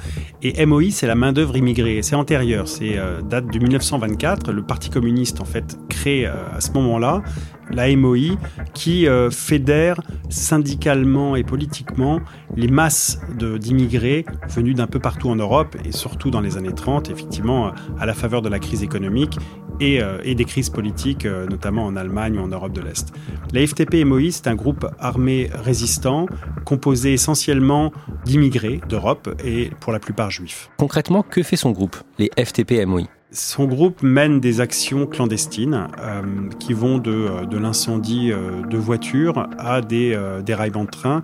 Et 0.43 0.65
MOI, 0.65 0.91
c'est 0.91 1.07
la 1.07 1.15
main-d'œuvre 1.15 1.59
immigrée. 1.59 2.01
C'est 2.03 2.17
antérieur, 2.17 2.69
c'est 2.69 2.97
euh, 2.97 3.21
date 3.21 3.53
de 3.53 3.59
1924. 3.59 4.51
Le 4.51 4.63
Parti 4.63 4.89
communiste 4.89 5.43
en 5.43 5.45
fait 5.45 5.79
crée 5.91 6.25
à 6.27 6.61
ce 6.61 6.73
moment-là 6.73 7.23
la 7.71 7.95
MOI, 7.95 8.39
qui 8.73 9.07
fédère 9.31 10.01
syndicalement 10.31 11.37
et 11.37 11.45
politiquement 11.45 12.21
les 12.57 12.69
masses 12.69 13.21
d'immigrés 13.61 14.25
venus 14.49 14.75
d'un 14.75 14.87
peu 14.87 15.01
partout 15.01 15.29
en 15.29 15.37
Europe 15.37 15.77
et 15.85 15.93
surtout 15.93 16.31
dans 16.31 16.41
les 16.41 16.57
années 16.57 16.73
30, 16.73 17.11
effectivement, 17.11 17.73
à 17.99 18.07
la 18.07 18.15
faveur 18.15 18.41
de 18.41 18.49
la 18.49 18.59
crise 18.59 18.83
économique 18.83 19.39
et, 19.81 20.01
et 20.25 20.35
des 20.35 20.45
crises 20.45 20.71
politiques, 20.71 21.25
notamment 21.25 21.87
en 21.87 21.97
Allemagne 21.97 22.39
ou 22.39 22.43
en 22.43 22.49
Europe 22.49 22.73
de 22.73 22.81
l'Est. 22.81 23.13
La 23.53 23.67
FTP 23.67 24.05
MOI, 24.05 24.31
c'est 24.31 24.47
un 24.47 24.55
groupe 24.55 24.87
armé 24.99 25.51
résistant 25.53 26.27
composé 26.65 27.13
essentiellement 27.13 27.93
d'immigrés 28.25 28.81
d'Europe 28.89 29.29
et 29.45 29.71
pour 29.81 29.93
la 29.93 29.99
plupart 29.99 30.31
juifs. 30.31 30.71
Concrètement, 30.79 31.23
que 31.23 31.43
fait 31.43 31.57
son 31.57 31.71
groupe, 31.71 31.97
les 32.19 32.31
FTP 32.39 32.85
MOI 32.87 33.03
son 33.31 33.67
groupe 33.67 34.03
mène 34.03 34.41
des 34.41 34.61
actions 34.61 35.07
clandestines 35.07 35.89
euh, 35.99 36.23
qui 36.59 36.73
vont 36.73 36.99
de, 36.99 37.11
euh, 37.11 37.45
de 37.45 37.59
l'incendie 37.59 38.33
euh, 38.33 38.63
de 38.63 38.79
voitures 38.79 39.49
à 39.59 39.81
des 39.81 40.19
déraillements 40.45 40.85
de 40.85 40.91
train 40.91 41.23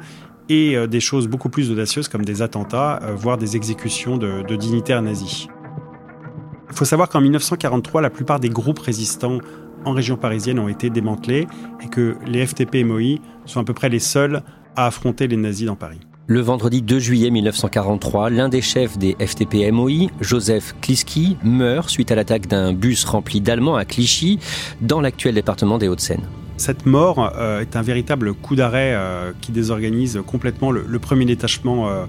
et 0.51 0.77
des 0.87 1.01
choses 1.01 1.27
beaucoup 1.27 1.49
plus 1.49 1.71
audacieuses 1.71 2.09
comme 2.09 2.25
des 2.25 2.43
attentats, 2.43 3.01
voire 3.17 3.39
des 3.39 3.57
exécutions 3.57 4.19
de, 4.19 4.43
de 4.43 4.57
dignitaires 4.57 5.01
nazis. 5.01 5.49
Il 6.75 6.79
faut 6.79 6.85
savoir 6.85 7.09
qu'en 7.09 7.21
1943, 7.21 8.03
la 8.03 8.11
plupart 8.11 8.41
des 8.41 8.49
groupes 8.49 8.81
résistants 8.81 9.39
en 9.85 9.93
région 9.93 10.17
parisienne 10.17 10.59
ont 10.59 10.67
été 10.67 10.91
démantelés 10.91 11.47
et 11.81 11.87
que 11.87 12.17
les 12.27 12.45
FTP 12.45 12.75
et 12.75 12.85
MOI 12.85 13.21
sont 13.47 13.61
à 13.61 13.65
peu 13.65 13.75
près 13.75 13.89
les 13.89 14.01
seuls 14.01 14.43
à 14.75 14.87
affronter 14.87 15.29
les 15.29 15.37
nazis 15.37 15.69
dans 15.69 15.77
Paris. 15.77 16.01
Le 16.27 16.41
vendredi 16.41 16.83
2 16.83 16.99
juillet 16.99 17.31
1943, 17.31 18.29
l'un 18.31 18.49
des 18.49 18.61
chefs 18.61 18.99
des 18.99 19.15
FTP-MOI, 19.21 20.11
Joseph 20.21 20.75
Kliski, 20.81 21.37
meurt 21.45 21.89
suite 21.91 22.11
à 22.11 22.17
l'attaque 22.17 22.49
d'un 22.49 22.73
bus 22.73 23.05
rempli 23.05 23.41
d'Allemands 23.41 23.77
à 23.77 23.85
Clichy, 23.85 24.41
dans 24.81 25.01
l'actuel 25.01 25.37
département 25.37 25.79
des 25.79 25.87
Hauts-de-Seine. 25.87 26.27
Cette 26.57 26.87
mort 26.87 27.33
euh, 27.37 27.61
est 27.61 27.77
un 27.77 27.83
véritable 27.83 28.33
coup 28.33 28.55
d'arrêt 28.55 28.95
euh, 28.95 29.33
qui 29.41 29.51
désorganise 29.51 30.21
complètement 30.27 30.71
le, 30.71 30.99
premier 30.99 31.25
détachement 31.25 31.89
euh, 31.89 32.07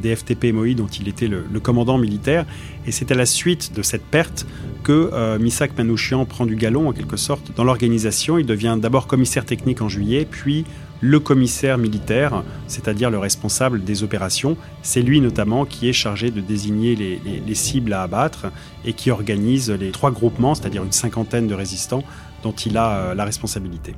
des 0.00 0.14
FTP-MOI 0.14 0.74
dont 0.74 0.86
il 0.86 1.08
était 1.08 1.28
le, 1.28 1.60
commandant 1.60 1.98
militaire. 1.98 2.46
Et 2.86 2.92
c'est 2.92 3.10
à 3.12 3.14
la 3.14 3.26
suite 3.26 3.74
de 3.74 3.82
cette 3.82 4.04
perte 4.04 4.46
que 4.84 5.38
Misak 5.38 5.76
Manouchian 5.76 6.24
prend 6.24 6.46
du 6.46 6.56
galon 6.56 6.88
en 6.88 6.92
quelque 6.92 7.16
sorte 7.16 7.54
dans 7.56 7.64
l'organisation. 7.64 8.38
Il 8.38 8.46
devient 8.46 8.78
d'abord 8.80 9.06
commissaire 9.06 9.44
technique 9.44 9.82
en 9.82 9.88
juillet, 9.88 10.26
puis 10.30 10.64
le 11.00 11.18
commissaire 11.18 11.78
militaire, 11.78 12.42
c'est-à-dire 12.66 13.10
le 13.10 13.18
responsable 13.18 13.82
des 13.84 14.02
opérations. 14.02 14.56
C'est 14.82 15.02
lui 15.02 15.20
notamment 15.20 15.64
qui 15.64 15.88
est 15.88 15.92
chargé 15.92 16.30
de 16.30 16.40
désigner 16.40 16.94
les, 16.94 17.54
cibles 17.54 17.92
à 17.92 18.02
abattre 18.02 18.46
et 18.84 18.92
qui 18.92 19.10
organise 19.10 19.70
les 19.70 19.90
trois 19.90 20.10
groupements, 20.10 20.54
c'est-à-dire 20.54 20.84
une 20.84 20.92
cinquantaine 20.92 21.46
de 21.46 21.54
résistants 21.54 22.04
dont 22.42 22.52
il 22.52 22.76
a 22.76 22.90
euh, 22.90 23.14
la 23.14 23.24
responsabilité. 23.24 23.94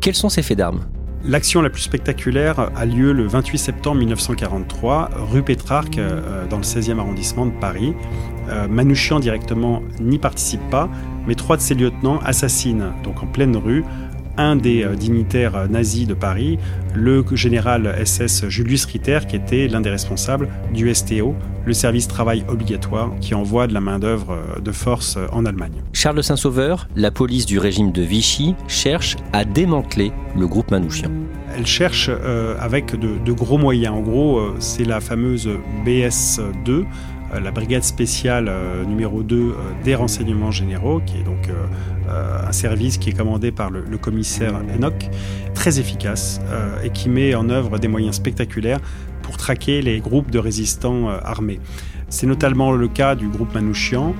Quels 0.00 0.14
sont 0.14 0.28
ces 0.28 0.42
faits 0.42 0.58
d'armes? 0.58 0.84
L'action 1.24 1.62
la 1.62 1.68
plus 1.68 1.82
spectaculaire 1.82 2.70
a 2.76 2.86
lieu 2.86 3.12
le 3.12 3.26
28 3.26 3.58
septembre 3.58 3.98
1943, 3.98 5.10
rue 5.30 5.42
Pétrarque, 5.42 5.98
euh, 5.98 6.46
dans 6.46 6.58
le 6.58 6.62
16e 6.62 6.98
arrondissement 7.00 7.44
de 7.44 7.50
Paris. 7.50 7.92
Euh, 8.48 8.68
Manouchian 8.68 9.18
directement 9.18 9.82
n'y 10.00 10.18
participe 10.18 10.60
pas, 10.70 10.88
mais 11.26 11.34
trois 11.34 11.56
de 11.56 11.60
ses 11.60 11.74
lieutenants 11.74 12.20
assassinent, 12.24 12.92
donc 13.02 13.22
en 13.22 13.26
pleine 13.26 13.56
rue, 13.56 13.84
un 14.38 14.56
des 14.56 14.84
euh, 14.84 14.94
dignitaires 14.94 15.56
euh, 15.56 15.66
nazis 15.66 16.06
de 16.06 16.14
Paris, 16.14 16.58
le 16.94 17.24
général 17.32 17.94
SS 18.04 18.48
Julius 18.48 18.86
Ritter, 18.86 19.18
qui 19.28 19.36
était 19.36 19.68
l'un 19.68 19.80
des 19.80 19.90
responsables 19.90 20.48
du 20.72 20.92
STO, 20.94 21.34
le 21.66 21.72
service 21.74 22.08
travail 22.08 22.44
obligatoire 22.48 23.10
qui 23.20 23.34
envoie 23.34 23.66
de 23.66 23.74
la 23.74 23.80
main-d'œuvre 23.80 24.32
euh, 24.32 24.60
de 24.60 24.72
force 24.72 25.18
en 25.32 25.44
Allemagne. 25.44 25.82
Charles 25.92 26.22
Saint-Sauveur, 26.22 26.88
la 26.96 27.10
police 27.10 27.44
du 27.44 27.58
régime 27.58 27.92
de 27.92 28.02
Vichy, 28.02 28.54
cherche 28.68 29.16
à 29.32 29.44
démanteler 29.44 30.12
le 30.36 30.46
groupe 30.46 30.70
Manouchian. 30.70 31.10
Elle 31.56 31.66
cherche 31.66 32.10
avec 32.60 32.94
de, 32.94 33.32
gros 33.32 33.58
moyens. 33.58 33.94
En 33.94 34.00
gros, 34.00 34.40
c'est 34.60 34.84
la 34.84 35.00
fameuse 35.00 35.48
BS2, 35.84 36.84
la 37.32 37.50
brigade 37.50 37.84
spéciale 37.84 38.50
numéro 38.86 39.22
2 39.22 39.54
des 39.84 39.94
renseignements 39.94 40.50
généraux, 40.50 41.00
qui 41.04 41.18
est 41.18 41.24
donc 41.24 41.48
euh, 42.08 42.38
un 42.46 42.52
service 42.52 42.96
qui 42.96 43.10
est 43.10 43.12
commandé 43.12 43.52
par 43.52 43.70
le, 43.70 43.82
commissaire 43.98 44.54
Enoch, 44.74 45.10
très 45.54 45.78
efficace 45.78 46.40
euh, 46.48 46.82
et 46.82 46.90
qui 46.90 47.08
met 47.08 47.34
en 47.34 47.50
œuvre 47.50 47.78
des 47.78 47.88
moyens 47.88 48.16
spectaculaires 48.16 48.80
pour 49.22 49.36
traquer 49.36 49.82
les 49.82 50.00
groupes 50.00 50.30
de 50.30 50.38
résistants 50.38 51.10
euh, 51.10 51.18
armés. 51.22 51.60
C'est 52.08 52.26
notamment 52.26 52.72
le 52.72 52.88
cas 52.88 53.14
du 53.14 53.28
groupe 53.28 53.52
Manouchian. 53.54 54.14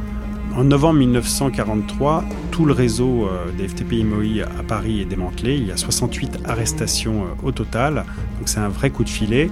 En 0.55 0.65
novembre 0.65 0.99
1943, 0.99 2.25
tout 2.51 2.67
le 2.67 2.73
réseau 2.73 3.29
des 3.57 3.69
FTP 3.69 4.03
MOI 4.03 4.45
à 4.59 4.63
Paris 4.63 5.01
est 5.01 5.05
démantelé. 5.05 5.57
Il 5.57 5.67
y 5.67 5.71
a 5.71 5.77
68 5.77 6.41
arrestations 6.47 7.27
au 7.43 7.53
total. 7.53 8.05
Donc 8.39 8.49
c'est 8.49 8.59
un 8.59 8.69
vrai 8.69 8.91
coup 8.91 9.05
de 9.05 9.11
filet. 9.11 9.51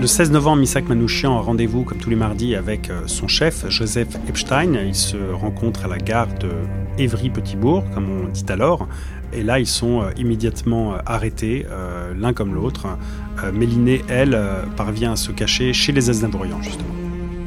Le 0.00 0.06
16 0.06 0.30
novembre, 0.32 0.58
Misak 0.58 0.88
Manouchian 0.88 1.36
a 1.36 1.40
rendez-vous, 1.40 1.84
comme 1.84 1.98
tous 1.98 2.10
les 2.10 2.16
mardis, 2.16 2.54
avec 2.54 2.90
son 3.06 3.28
chef, 3.28 3.68
Joseph 3.68 4.08
Epstein. 4.28 4.74
Ils 4.74 4.94
se 4.94 5.16
rencontrent 5.32 5.84
à 5.84 5.88
la 5.88 5.98
gare 5.98 6.28
de 6.40 6.50
Évry-Petitbourg, 6.98 7.84
comme 7.94 8.06
on 8.08 8.28
dit 8.28 8.44
alors. 8.48 8.88
Et 9.32 9.42
là, 9.42 9.58
ils 9.58 9.66
sont 9.66 10.02
euh, 10.02 10.10
immédiatement 10.16 10.94
euh, 10.94 10.98
arrêtés, 11.06 11.66
euh, 11.70 12.12
l'un 12.18 12.32
comme 12.32 12.54
l'autre. 12.54 12.86
Méliné, 13.52 14.02
elle, 14.08 14.38
parvient 14.76 15.12
à 15.12 15.16
se 15.16 15.32
cacher 15.32 15.72
chez 15.72 15.90
les 15.90 16.10
Aznavourians, 16.10 16.62
justement. 16.62 16.94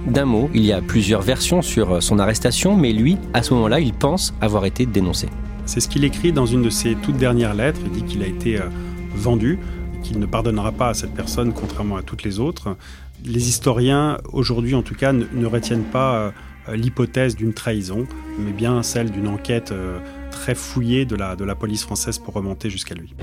D'un 0.07 0.25
mot, 0.25 0.49
il 0.53 0.65
y 0.65 0.73
a 0.73 0.81
plusieurs 0.81 1.21
versions 1.21 1.61
sur 1.61 2.01
son 2.01 2.19
arrestation, 2.19 2.75
mais 2.75 2.91
lui, 2.91 3.17
à 3.33 3.43
ce 3.43 3.53
moment-là, 3.53 3.79
il 3.79 3.93
pense 3.93 4.33
avoir 4.41 4.65
été 4.65 4.85
dénoncé. 4.85 5.29
C'est 5.65 5.79
ce 5.79 5.87
qu'il 5.87 6.03
écrit 6.03 6.33
dans 6.33 6.45
une 6.45 6.63
de 6.63 6.69
ses 6.69 6.95
toutes 6.95 7.17
dernières 7.17 7.53
lettres. 7.53 7.79
Il 7.85 7.91
dit 7.91 8.03
qu'il 8.03 8.23
a 8.23 8.27
été 8.27 8.59
vendu, 9.15 9.57
qu'il 10.05 10.19
ne 10.19 10.25
pardonnera 10.25 10.71
pas 10.71 10.89
à 10.89 10.93
cette 10.93 11.13
personne, 11.13 11.51
contrairement 11.51 11.97
à 11.97 12.03
toutes 12.03 12.23
les 12.23 12.39
autres. 12.39 12.77
Les 13.23 13.49
historiens, 13.49 14.19
aujourd'hui 14.31 14.75
en 14.75 14.83
tout 14.83 14.95
cas, 14.95 15.13
ne 15.13 15.45
retiennent 15.45 15.83
pas 15.83 16.15
euh, 16.67 16.75
l'hypothèse 16.75 17.35
d'une 17.35 17.53
trahison, 17.53 18.05
mais 18.39 18.51
bien 18.51 18.83
celle 18.83 19.09
d'une 19.09 19.27
enquête 19.27 19.71
euh, 19.71 19.99
très 20.31 20.53
fouillée 20.53 21.05
de 21.05 21.15
la, 21.15 21.35
de 21.35 21.43
la 21.43 21.55
police 21.55 21.83
française 21.83 22.19
pour 22.19 22.33
remonter 22.33 22.69
jusqu'à 22.69 22.93
lui. 22.93 23.15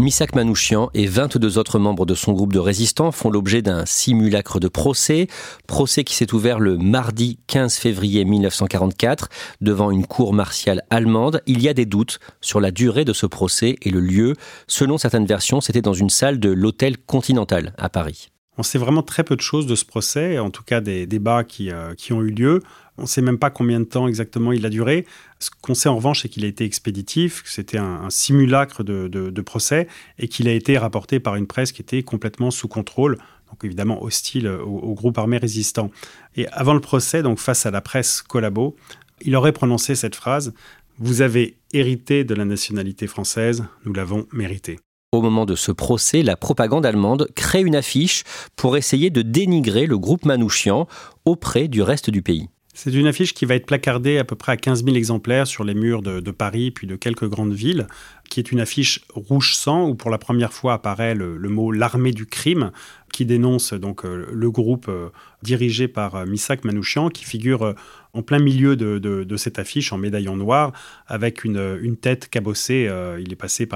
Misak 0.00 0.36
Manouchian 0.36 0.90
et 0.94 1.06
22 1.06 1.58
autres 1.58 1.80
membres 1.80 2.06
de 2.06 2.14
son 2.14 2.32
groupe 2.32 2.52
de 2.52 2.60
résistants 2.60 3.10
font 3.10 3.30
l'objet 3.30 3.62
d'un 3.62 3.84
simulacre 3.84 4.60
de 4.60 4.68
procès, 4.68 5.26
procès 5.66 6.04
qui 6.04 6.14
s'est 6.14 6.32
ouvert 6.32 6.60
le 6.60 6.78
mardi 6.78 7.40
15 7.48 7.74
février 7.74 8.24
1944 8.24 9.28
devant 9.60 9.90
une 9.90 10.06
cour 10.06 10.32
martiale 10.32 10.84
allemande. 10.90 11.42
Il 11.46 11.60
y 11.60 11.68
a 11.68 11.74
des 11.74 11.84
doutes 11.84 12.20
sur 12.40 12.60
la 12.60 12.70
durée 12.70 13.04
de 13.04 13.12
ce 13.12 13.26
procès 13.26 13.74
et 13.82 13.90
le 13.90 13.98
lieu. 13.98 14.34
Selon 14.68 14.98
certaines 14.98 15.26
versions, 15.26 15.60
c'était 15.60 15.82
dans 15.82 15.94
une 15.94 16.10
salle 16.10 16.38
de 16.38 16.50
l'hôtel 16.50 16.96
Continental 16.96 17.74
à 17.76 17.88
Paris. 17.88 18.28
On 18.56 18.64
sait 18.64 18.78
vraiment 18.78 19.02
très 19.02 19.24
peu 19.24 19.36
de 19.36 19.40
choses 19.40 19.66
de 19.66 19.74
ce 19.76 19.84
procès, 19.84 20.38
en 20.38 20.50
tout 20.50 20.64
cas 20.64 20.80
des 20.80 21.06
débats 21.06 21.44
qui, 21.44 21.70
euh, 21.70 21.94
qui 21.94 22.12
ont 22.12 22.22
eu 22.22 22.30
lieu. 22.30 22.62
On 22.98 23.02
ne 23.02 23.06
sait 23.06 23.22
même 23.22 23.38
pas 23.38 23.50
combien 23.50 23.78
de 23.78 23.84
temps 23.84 24.08
exactement 24.08 24.52
il 24.52 24.66
a 24.66 24.70
duré. 24.70 25.06
Ce 25.38 25.50
qu'on 25.62 25.74
sait 25.74 25.88
en 25.88 25.96
revanche, 25.96 26.22
c'est 26.22 26.28
qu'il 26.28 26.44
a 26.44 26.48
été 26.48 26.64
expéditif, 26.64 27.42
que 27.42 27.48
c'était 27.48 27.78
un, 27.78 28.10
simulacre 28.10 28.82
de, 28.82 29.40
procès 29.40 29.86
et 30.18 30.28
qu'il 30.28 30.48
a 30.48 30.52
été 30.52 30.76
rapporté 30.76 31.20
par 31.20 31.36
une 31.36 31.46
presse 31.46 31.72
qui 31.72 31.80
était 31.80 32.02
complètement 32.02 32.50
sous 32.50 32.68
contrôle, 32.68 33.16
donc 33.48 33.64
évidemment 33.64 34.02
hostile 34.02 34.48
au, 34.48 34.78
au, 34.78 34.94
groupe 34.94 35.16
armé 35.16 35.38
résistant. 35.38 35.90
Et 36.36 36.48
avant 36.48 36.74
le 36.74 36.80
procès, 36.80 37.22
donc 37.22 37.38
face 37.38 37.66
à 37.66 37.70
la 37.70 37.80
presse 37.80 38.20
collabo, 38.20 38.76
il 39.22 39.36
aurait 39.36 39.52
prononcé 39.52 39.94
cette 39.94 40.16
phrase 40.16 40.52
Vous 40.98 41.22
avez 41.22 41.56
hérité 41.72 42.24
de 42.24 42.34
la 42.34 42.44
nationalité 42.44 43.06
française, 43.06 43.64
nous 43.84 43.92
l'avons 43.92 44.26
mérité. 44.32 44.78
Au 45.10 45.22
moment 45.22 45.46
de 45.46 45.54
ce 45.54 45.72
procès, 45.72 46.22
la 46.22 46.36
propagande 46.36 46.84
allemande 46.84 47.28
crée 47.34 47.62
une 47.62 47.76
affiche 47.76 48.24
pour 48.56 48.76
essayer 48.76 49.08
de 49.08 49.22
dénigrer 49.22 49.86
le 49.86 49.96
groupe 49.96 50.26
Manouchian 50.26 50.86
auprès 51.24 51.66
du 51.66 51.80
reste 51.80 52.10
du 52.10 52.20
pays. 52.20 52.48
C'est 52.80 52.94
une 52.94 53.08
affiche 53.08 53.34
qui 53.34 53.44
va 53.44 53.56
être 53.56 53.66
placardée 53.66 54.18
à 54.18 54.24
peu 54.24 54.36
près 54.36 54.52
à 54.52 54.56
15 54.56 54.84
000 54.84 54.94
exemplaires 54.94 55.48
sur 55.48 55.64
les 55.64 55.74
murs 55.74 56.00
de, 56.00 56.30
Paris 56.30 56.70
puis 56.70 56.86
de 56.86 56.94
quelques 56.94 57.28
grandes 57.28 57.52
villes, 57.52 57.88
qui 58.30 58.38
est 58.38 58.52
une 58.52 58.60
affiche 58.60 59.00
rouge 59.12 59.56
sang 59.56 59.88
où 59.88 59.96
pour 59.96 60.10
la 60.10 60.18
première 60.18 60.52
fois 60.52 60.74
apparaît 60.74 61.16
le, 61.16 61.36
mot 61.48 61.72
l'armée 61.72 62.12
du 62.12 62.24
crime, 62.24 62.70
qui 63.12 63.24
dénonce 63.24 63.72
donc 63.72 64.04
euh, 64.04 64.28
le 64.32 64.50
groupe 64.52 64.86
euh, 64.88 65.08
dirigé 65.42 65.88
par 65.88 66.14
euh, 66.14 66.24
Missak 66.24 66.64
Manouchian, 66.64 67.08
qui 67.08 67.24
figure 67.24 67.74
en 68.12 68.22
plein 68.22 68.38
milieu 68.38 68.76
de, 68.76 69.36
cette 69.36 69.58
affiche 69.58 69.92
en 69.92 69.98
médaillon 69.98 70.36
noir, 70.36 70.72
avec 71.08 71.42
une, 71.42 71.96
tête 72.00 72.28
cabossée. 72.28 72.88
il 73.18 73.32
est 73.32 73.36
passé 73.36 73.68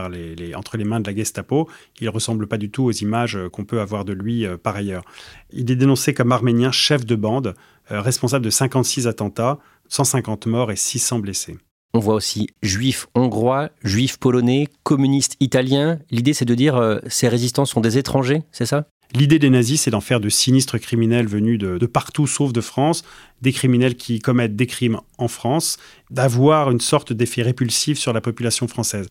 entre 0.54 0.76
les 0.76 0.84
mains 0.84 1.00
de 1.00 1.10
la 1.10 1.16
Gestapo. 1.16 1.68
Il 2.00 2.04
ne 2.04 2.10
ressemble 2.10 2.46
pas 2.46 2.56
du 2.56 2.70
tout 2.70 2.84
aux 2.84 2.92
images 2.92 3.36
qu'on 3.52 3.64
peut 3.64 3.80
avoir 3.80 4.04
de 4.04 4.12
lui 4.12 4.46
par 4.62 4.76
ailleurs. 4.76 5.04
Il 5.52 5.70
est 5.70 5.76
dénoncé 5.76 6.14
comme 6.14 6.32
arménien 6.32 6.72
chef 6.72 7.04
de 7.04 7.14
bande, 7.14 7.54
responsable 7.88 8.44
de 8.44 8.50
56 8.50 9.06
attentats, 9.06 9.58
150 9.88 10.46
morts 10.46 10.72
et 10.72 10.76
600 10.76 11.18
blessés. 11.18 11.58
On 11.94 11.98
voit 11.98 12.14
aussi 12.14 12.48
juifs 12.62 13.06
hongrois, 13.14 13.68
juifs 13.84 14.16
polonais, 14.16 14.68
communistes 14.82 15.36
italiens. 15.40 15.98
L'idée, 16.10 16.32
c'est 16.32 16.46
de 16.46 16.54
dire 16.54 17.00
ces 17.06 17.28
résistants 17.28 17.66
sont 17.66 17.80
des 17.80 17.98
étrangers, 17.98 18.42
c'est 18.50 18.64
ça? 18.64 18.86
L'idée 19.14 19.38
des 19.38 19.50
nazis, 19.50 19.82
c'est 19.82 19.90
d'en 19.90 20.00
faire 20.00 20.20
de 20.20 20.30
sinistres 20.30 20.78
criminels 20.78 21.26
venus 21.26 21.58
de, 21.58 21.84
partout 21.86 22.26
sauf 22.26 22.52
de 22.52 22.62
France, 22.62 23.04
des 23.42 23.52
criminels 23.52 23.94
qui 23.94 24.20
commettent 24.20 24.56
des 24.56 24.66
crimes 24.66 25.00
en 25.18 25.28
France, 25.28 25.76
d'avoir 26.10 26.70
une 26.70 26.80
sorte 26.80 27.12
d'effet 27.12 27.42
répulsif 27.42 27.98
sur 27.98 28.14
la 28.14 28.22
population 28.22 28.68
française. 28.68 29.08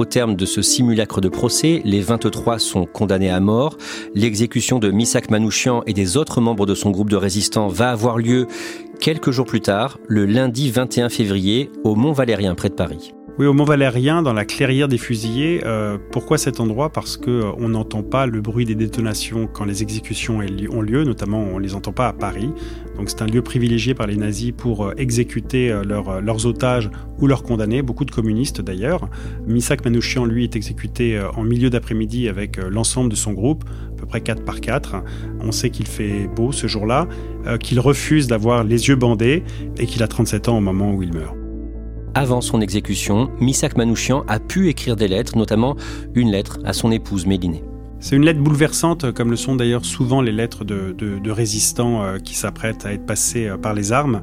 Au 0.00 0.06
terme 0.06 0.34
de 0.34 0.46
ce 0.46 0.62
simulacre 0.62 1.20
de 1.20 1.28
procès, 1.28 1.82
les 1.84 2.00
23 2.00 2.58
sont 2.58 2.86
condamnés 2.86 3.28
à 3.28 3.38
mort. 3.38 3.76
L'exécution 4.14 4.78
de 4.78 4.90
Misak 4.90 5.30
Manouchian 5.30 5.82
et 5.86 5.92
des 5.92 6.16
autres 6.16 6.40
membres 6.40 6.64
de 6.64 6.74
son 6.74 6.90
groupe 6.90 7.10
de 7.10 7.16
résistants 7.16 7.68
va 7.68 7.90
avoir 7.90 8.16
lieu 8.16 8.46
quelques 8.98 9.30
jours 9.30 9.44
plus 9.44 9.60
tard, 9.60 9.98
le 10.08 10.24
lundi 10.24 10.70
21 10.70 11.10
février, 11.10 11.70
au 11.84 11.96
Mont 11.96 12.12
Valérien 12.12 12.54
près 12.54 12.70
de 12.70 12.74
Paris. 12.74 13.12
Oui, 13.40 13.46
au 13.46 13.54
Mont 13.54 13.64
Valérien, 13.64 14.20
dans 14.20 14.34
la 14.34 14.44
clairière 14.44 14.86
des 14.86 14.98
fusillés. 14.98 15.62
Euh, 15.64 15.96
pourquoi 16.12 16.36
cet 16.36 16.60
endroit? 16.60 16.92
Parce 16.92 17.16
qu'on 17.16 17.30
euh, 17.30 17.68
n'entend 17.68 18.02
pas 18.02 18.26
le 18.26 18.42
bruit 18.42 18.66
des 18.66 18.74
détonations 18.74 19.46
quand 19.46 19.64
les 19.64 19.82
exécutions 19.82 20.40
ont 20.70 20.82
lieu, 20.82 21.04
notamment 21.04 21.38
on 21.38 21.56
ne 21.56 21.62
les 21.62 21.74
entend 21.74 21.92
pas 21.92 22.08
à 22.08 22.12
Paris. 22.12 22.52
Donc 22.98 23.08
c'est 23.08 23.22
un 23.22 23.26
lieu 23.26 23.40
privilégié 23.40 23.94
par 23.94 24.08
les 24.08 24.18
nazis 24.18 24.52
pour 24.54 24.84
euh, 24.84 24.92
exécuter 24.98 25.74
leurs 25.86 26.44
otages 26.44 26.90
ou 27.18 27.26
leurs 27.26 27.42
condamnés, 27.42 27.80
beaucoup 27.80 28.04
de 28.04 28.10
communistes 28.10 28.60
d'ailleurs. 28.60 29.08
Misak 29.46 29.86
Manouchian, 29.86 30.26
lui, 30.26 30.44
est 30.44 30.54
exécuté 30.54 31.18
en 31.34 31.42
milieu 31.42 31.70
d'après-midi 31.70 32.28
avec 32.28 32.58
l'ensemble 32.58 33.08
de 33.08 33.16
son 33.16 33.32
groupe, 33.32 33.64
à 33.94 34.00
peu 34.00 34.04
près 34.04 34.20
4 34.20 34.44
par 34.44 34.60
4. 34.60 34.96
On 35.40 35.50
sait 35.50 35.70
qu'il 35.70 35.86
fait 35.86 36.28
beau 36.36 36.52
ce 36.52 36.66
jour-là, 36.66 37.08
qu'il 37.58 37.80
refuse 37.80 38.26
d'avoir 38.26 38.64
les 38.64 38.88
yeux 38.88 38.96
bandés 38.96 39.44
et 39.78 39.86
qu'il 39.86 40.02
a 40.02 40.08
37 40.08 40.50
ans 40.50 40.58
au 40.58 40.60
moment 40.60 40.92
où 40.92 41.02
il 41.02 41.14
meurt. 41.14 41.39
Avant 42.14 42.40
son 42.40 42.60
exécution, 42.60 43.30
Misak 43.40 43.76
Manouchian 43.76 44.24
a 44.26 44.40
pu 44.40 44.68
écrire 44.68 44.96
des 44.96 45.06
lettres, 45.06 45.38
notamment 45.38 45.76
une 46.14 46.32
lettre 46.32 46.58
à 46.64 46.72
son 46.72 46.90
épouse 46.90 47.24
Mélinée. 47.24 47.62
C'est 48.00 48.16
une 48.16 48.24
lettre 48.24 48.40
bouleversante, 48.40 49.12
comme 49.12 49.30
le 49.30 49.36
sont 49.36 49.54
d'ailleurs 49.54 49.84
souvent 49.84 50.20
les 50.20 50.32
lettres 50.32 50.64
de, 50.64 51.30
résistants 51.30 52.02
euh, 52.02 52.18
qui 52.18 52.34
s'apprêtent 52.34 52.84
à 52.84 52.92
être 52.92 53.06
passés 53.06 53.46
euh, 53.46 53.56
par 53.56 53.74
les 53.74 53.92
armes. 53.92 54.22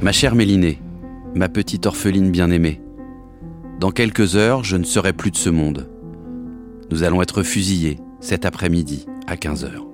Ma 0.00 0.12
chère 0.12 0.36
Mélinée, 0.36 0.80
ma 1.34 1.48
petite 1.48 1.86
orpheline 1.86 2.30
bien-aimée, 2.30 2.80
dans 3.80 3.90
quelques 3.90 4.36
heures, 4.36 4.62
je 4.62 4.76
ne 4.76 4.84
serai 4.84 5.12
plus 5.12 5.32
de 5.32 5.36
ce 5.36 5.50
monde. 5.50 5.88
Nous 6.92 7.02
allons 7.02 7.20
être 7.20 7.42
fusillés 7.42 7.98
cet 8.20 8.44
après-midi 8.44 9.06
à 9.26 9.36
15 9.36 9.64
heures. 9.64 9.86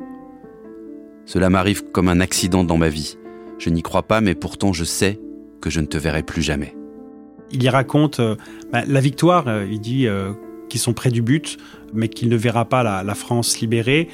Cela 1.25 1.49
m'arrive 1.49 1.85
comme 1.91 2.09
un 2.09 2.21
accident 2.21 2.65
dans 2.65 2.77
ma 2.77 2.91
vie. 2.91 3.17
Je 3.59 3.71
n'y 3.71 3.81
crois 3.81 4.03
pas, 4.03 4.21
mais 4.21 4.35
pourtant 4.35 4.75
je 4.75 4.85
sais 4.85 5.19
que 5.62 5.71
je 5.71 5.81
ne 5.81 5.87
te 5.87 5.97
verrai 5.97 6.23
plus 6.23 6.43
jamais. 6.43 6.78
Il 7.52 7.62
y 7.62 7.69
raconte 7.69 8.21
euh, 8.21 8.37
bah, 8.73 8.83
la 8.87 9.00
victoire, 9.00 9.49
euh, 9.49 9.67
il 9.71 9.81
dit 9.81 10.07
euh, 10.07 10.33
qu'ils 10.69 10.81
sont 10.81 10.93
près 10.93 11.11
du 11.11 11.23
but, 11.23 11.57
mais 11.95 12.09
qu'il 12.09 12.28
ne 12.28 12.37
verra 12.37 12.64
pas 12.67 12.83
la, 12.83 13.14
France 13.14 13.61
libérée. 13.61 14.09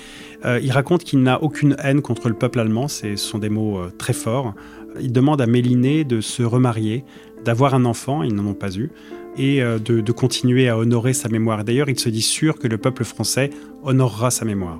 il 0.44 0.70
raconte 0.70 1.02
qu'il 1.02 1.20
n'a 1.20 1.42
aucune 1.42 1.74
haine 1.82 2.00
contre 2.00 2.28
le 2.28 2.36
peuple 2.36 2.60
allemand, 2.60 2.86
ce 2.86 3.16
sont 3.16 3.38
des 3.38 3.48
mots 3.48 3.80
très 3.98 4.12
forts. 4.12 4.54
Il 5.00 5.10
demande 5.10 5.40
à 5.40 5.46
Méliné 5.46 6.04
de 6.04 6.20
se 6.20 6.44
remarier, 6.44 7.04
d'avoir 7.44 7.74
un 7.74 7.84
enfant, 7.84 8.22
ils 8.22 8.32
n'en 8.32 8.46
ont 8.46 8.54
pas 8.54 8.76
eu, 8.76 8.92
et 9.36 9.60
de, 9.60 10.00
de 10.00 10.12
continuer 10.12 10.68
à 10.68 10.78
honorer 10.78 11.12
sa 11.12 11.28
mémoire. 11.28 11.64
D'ailleurs, 11.64 11.88
il 11.88 11.98
se 11.98 12.08
dit 12.08 12.22
sûr 12.22 12.60
que 12.60 12.68
le 12.68 12.78
peuple 12.78 13.02
français 13.02 13.50
honorera 13.82 14.30
sa 14.30 14.44
mémoire. 14.44 14.78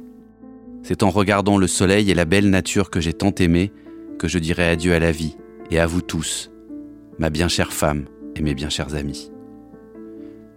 C'est 0.84 1.02
en 1.02 1.11
regardant 1.11 1.58
le 1.58 1.66
soleil 1.66 2.08
et 2.12 2.14
la 2.14 2.26
belle 2.26 2.50
nature 2.50 2.88
que 2.88 3.00
j'ai 3.00 3.14
tant 3.14 3.34
aimée 3.40 3.73
que 4.18 4.28
je 4.28 4.38
dirai 4.38 4.68
adieu 4.68 4.94
à 4.94 5.00
la 5.00 5.11
vie 5.11 5.37
et 5.70 5.80
à 5.80 5.87
vous 5.87 6.02
tous, 6.02 6.50
ma 7.18 7.30
bien 7.30 7.49
chère 7.49 7.73
femme, 7.73 8.04
et 8.37 8.43
mes 8.43 8.55
bien 8.55 8.69
chers 8.69 8.95
amis. 8.95 9.31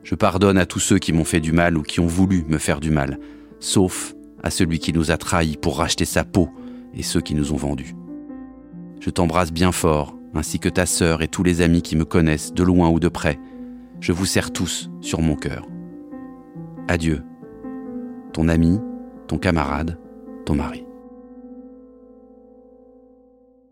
Je 0.03 0.15
pardonne 0.15 0.57
à 0.57 0.65
tous 0.65 0.79
ceux 0.79 0.99
qui 0.99 1.11
m'ont 1.11 1.25
fait 1.25 1.39
du 1.39 1.51
mal 1.51 1.77
ou 1.77 1.83
qui 1.83 1.99
ont 1.99 2.07
voulu 2.07 2.45
me 2.47 2.57
faire 2.57 2.79
du 2.79 2.91
mal, 2.91 3.19
sauf 3.59 4.15
à 4.41 4.49
celui 4.49 4.79
qui 4.79 4.93
nous 4.93 5.11
a 5.11 5.17
trahis 5.17 5.57
pour 5.57 5.77
racheter 5.77 6.05
sa 6.05 6.23
peau 6.23 6.49
et 6.93 7.03
ceux 7.03 7.21
qui 7.21 7.35
nous 7.35 7.51
ont 7.51 7.57
vendus. 7.57 7.95
Je 8.99 9.09
t'embrasse 9.09 9.51
bien 9.51 9.71
fort, 9.71 10.15
ainsi 10.33 10.59
que 10.59 10.69
ta 10.69 10.85
sœur 10.85 11.21
et 11.21 11.27
tous 11.27 11.43
les 11.43 11.61
amis 11.61 11.81
qui 11.81 11.95
me 11.95 12.05
connaissent, 12.05 12.53
de 12.53 12.63
loin 12.63 12.89
ou 12.89 12.99
de 12.99 13.09
près. 13.09 13.39
Je 13.99 14.11
vous 14.11 14.25
serre 14.25 14.53
tous 14.53 14.89
sur 15.01 15.21
mon 15.21 15.35
cœur. 15.35 15.65
Adieu. 16.87 17.23
Ton 18.33 18.47
ami, 18.47 18.79
ton 19.27 19.37
camarade, 19.37 19.99
ton 20.45 20.55
mari. 20.55 20.86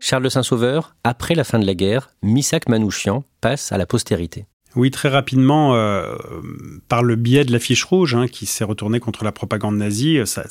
Charles 0.08 0.22
de 0.22 0.28
Saint-Sauveur, 0.28 0.94
après 1.02 1.34
la 1.34 1.42
fin 1.42 1.58
de 1.58 1.66
la 1.66 1.74
guerre, 1.74 2.10
Missak 2.22 2.68
Manouchian 2.68 3.24
passe 3.40 3.72
à 3.72 3.76
la 3.76 3.86
postérité. 3.86 4.46
Oui, 4.76 4.90
très 4.90 5.08
rapidement, 5.08 5.74
euh, 5.74 6.16
par 6.88 7.02
le 7.02 7.16
biais 7.16 7.46
de 7.46 7.52
l'affiche 7.52 7.82
rouge, 7.82 8.14
hein, 8.14 8.28
qui 8.28 8.44
s'est 8.44 8.62
retournée 8.62 9.00
contre 9.00 9.24
la 9.24 9.32
propagande 9.32 9.78
nazie, 9.78 10.20
ça, 10.26 10.44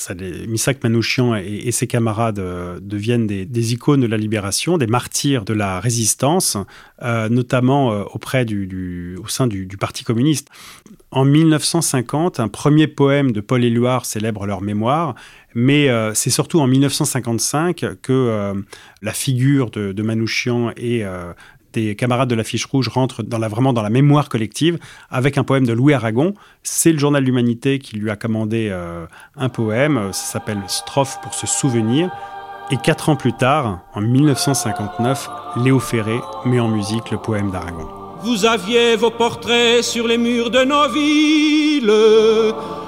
Misak 0.48 0.84
Manouchian 0.84 1.36
et, 1.36 1.72
ses 1.72 1.86
camarades 1.86 2.40
euh, 2.40 2.80
deviennent 2.82 3.28
des, 3.28 3.74
icônes 3.74 4.02
de 4.02 4.08
la 4.08 4.18
libération, 4.18 4.80
des 4.80 4.88
martyrs 4.88 5.46
de 5.46 5.54
la 5.54 5.80
résistance, 5.80 6.58
euh, 7.04 7.30
notamment 7.30 7.90
auprès 8.16 8.46
du, 8.46 9.16
au 9.24 9.28
sein 9.28 9.46
du, 9.46 9.68
Parti 9.80 10.04
communiste. 10.04 10.50
En 11.12 11.24
1950, 11.24 12.40
un 12.40 12.48
premier 12.48 12.88
poème 12.88 13.32
de 13.32 13.42
Paul 13.42 13.64
Éluard 13.64 14.06
célèbre 14.06 14.48
leur 14.48 14.62
mémoire, 14.62 15.14
mais 15.56 15.88
euh, 15.90 16.14
c'est 16.14 16.30
surtout 16.30 16.60
en 16.60 16.68
1955 16.68 17.86
que 18.02 18.12
euh, 18.12 18.54
la 19.02 19.14
figure 19.14 19.72
de, 19.72 20.02
Manouchian 20.02 20.72
et 20.76 21.06
euh, 21.06 21.32
des 21.76 21.96
camarades 21.96 22.30
de 22.30 22.36
la 22.36 22.44
Fiche 22.44 22.66
Rouge 22.66 22.90
rentre 22.90 23.24
dans 23.24 23.38
la, 23.38 23.48
vraiment 23.48 23.74
dans 23.74 23.84
la 23.84 23.90
mémoire 23.90 24.30
collective 24.30 24.80
avec 25.10 25.38
un 25.38 25.44
poème 25.44 25.66
de 25.66 25.74
Louis 25.74 25.94
Aragon. 25.94 26.34
C'est 26.64 26.92
le 26.92 27.00
journal 27.00 27.24
L'Humanité 27.24 27.80
qui 27.80 27.98
lui 27.98 28.10
a 28.10 28.16
commandé 28.16 28.76
un 29.36 29.50
poème, 29.50 30.10
ça 30.12 30.34
s'appelle 30.34 30.62
Strophe 30.68 31.20
pour 31.22 31.34
se 31.34 31.48
souvenir. 31.48 32.10
Et 32.72 32.78
quatre 32.78 33.10
ans 33.10 33.16
plus 33.16 33.34
tard, 33.34 33.82
en 33.94 34.02
1959, 34.02 35.30
Léo 35.64 35.80
Ferré 35.80 36.20
met 36.46 36.60
en 36.60 36.68
musique 36.68 37.12
le 37.12 37.18
poème 37.18 37.52
d'Aragon. 37.52 37.88
Vous 38.24 38.46
aviez 38.46 38.96
vos 38.96 39.12
portraits 39.12 39.84
sur 39.84 40.08
les 40.08 40.18
murs 40.18 40.50
de 40.50 40.64
nos 40.64 40.90
villes 40.90 41.94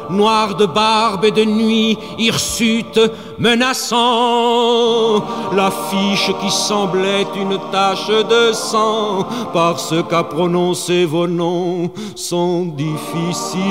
noir 0.09 0.55
de 0.55 0.65
barbe 0.65 1.25
et 1.25 1.31
de 1.31 1.43
nuit, 1.45 1.97
hirsute, 2.17 2.99
menaçant. 3.39 5.23
L'affiche 5.53 6.31
qui 6.41 6.51
semblait 6.51 7.27
une 7.35 7.57
tache 7.71 8.09
de 8.09 8.51
sang, 8.53 9.25
parce 9.53 9.93
qu'à 10.09 10.23
prononcer 10.23 11.05
vos 11.05 11.27
noms 11.27 11.91
sont 12.15 12.65
difficiles. 12.65 13.61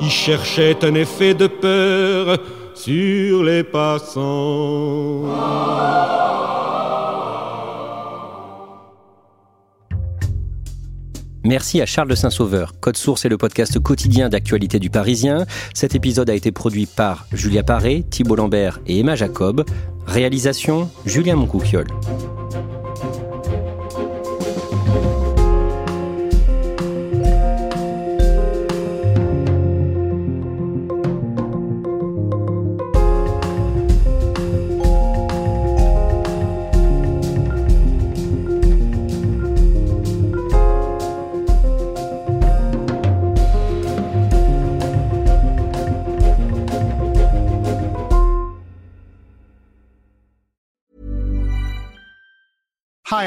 Il 0.00 0.10
cherchait 0.10 0.84
un 0.84 0.94
effet 0.94 1.34
de 1.34 1.46
peur 1.46 2.38
sur 2.74 3.42
les 3.42 3.62
passants. 3.64 5.22
Merci 11.46 11.80
à 11.80 11.86
Charles 11.86 12.08
de 12.08 12.16
Saint-Sauveur. 12.16 12.72
Code 12.80 12.96
Source 12.96 13.24
est 13.24 13.28
le 13.28 13.38
podcast 13.38 13.78
quotidien 13.78 14.28
d'actualité 14.28 14.80
du 14.80 14.90
Parisien. 14.90 15.46
Cet 15.74 15.94
épisode 15.94 16.28
a 16.28 16.34
été 16.34 16.50
produit 16.50 16.86
par 16.86 17.26
Julia 17.32 17.62
Paré, 17.62 18.04
Thibault 18.10 18.34
Lambert 18.34 18.80
et 18.88 18.98
Emma 18.98 19.14
Jacob. 19.14 19.64
Réalisation 20.06 20.90
Julien 21.04 21.36
Moncouquiole. 21.36 21.86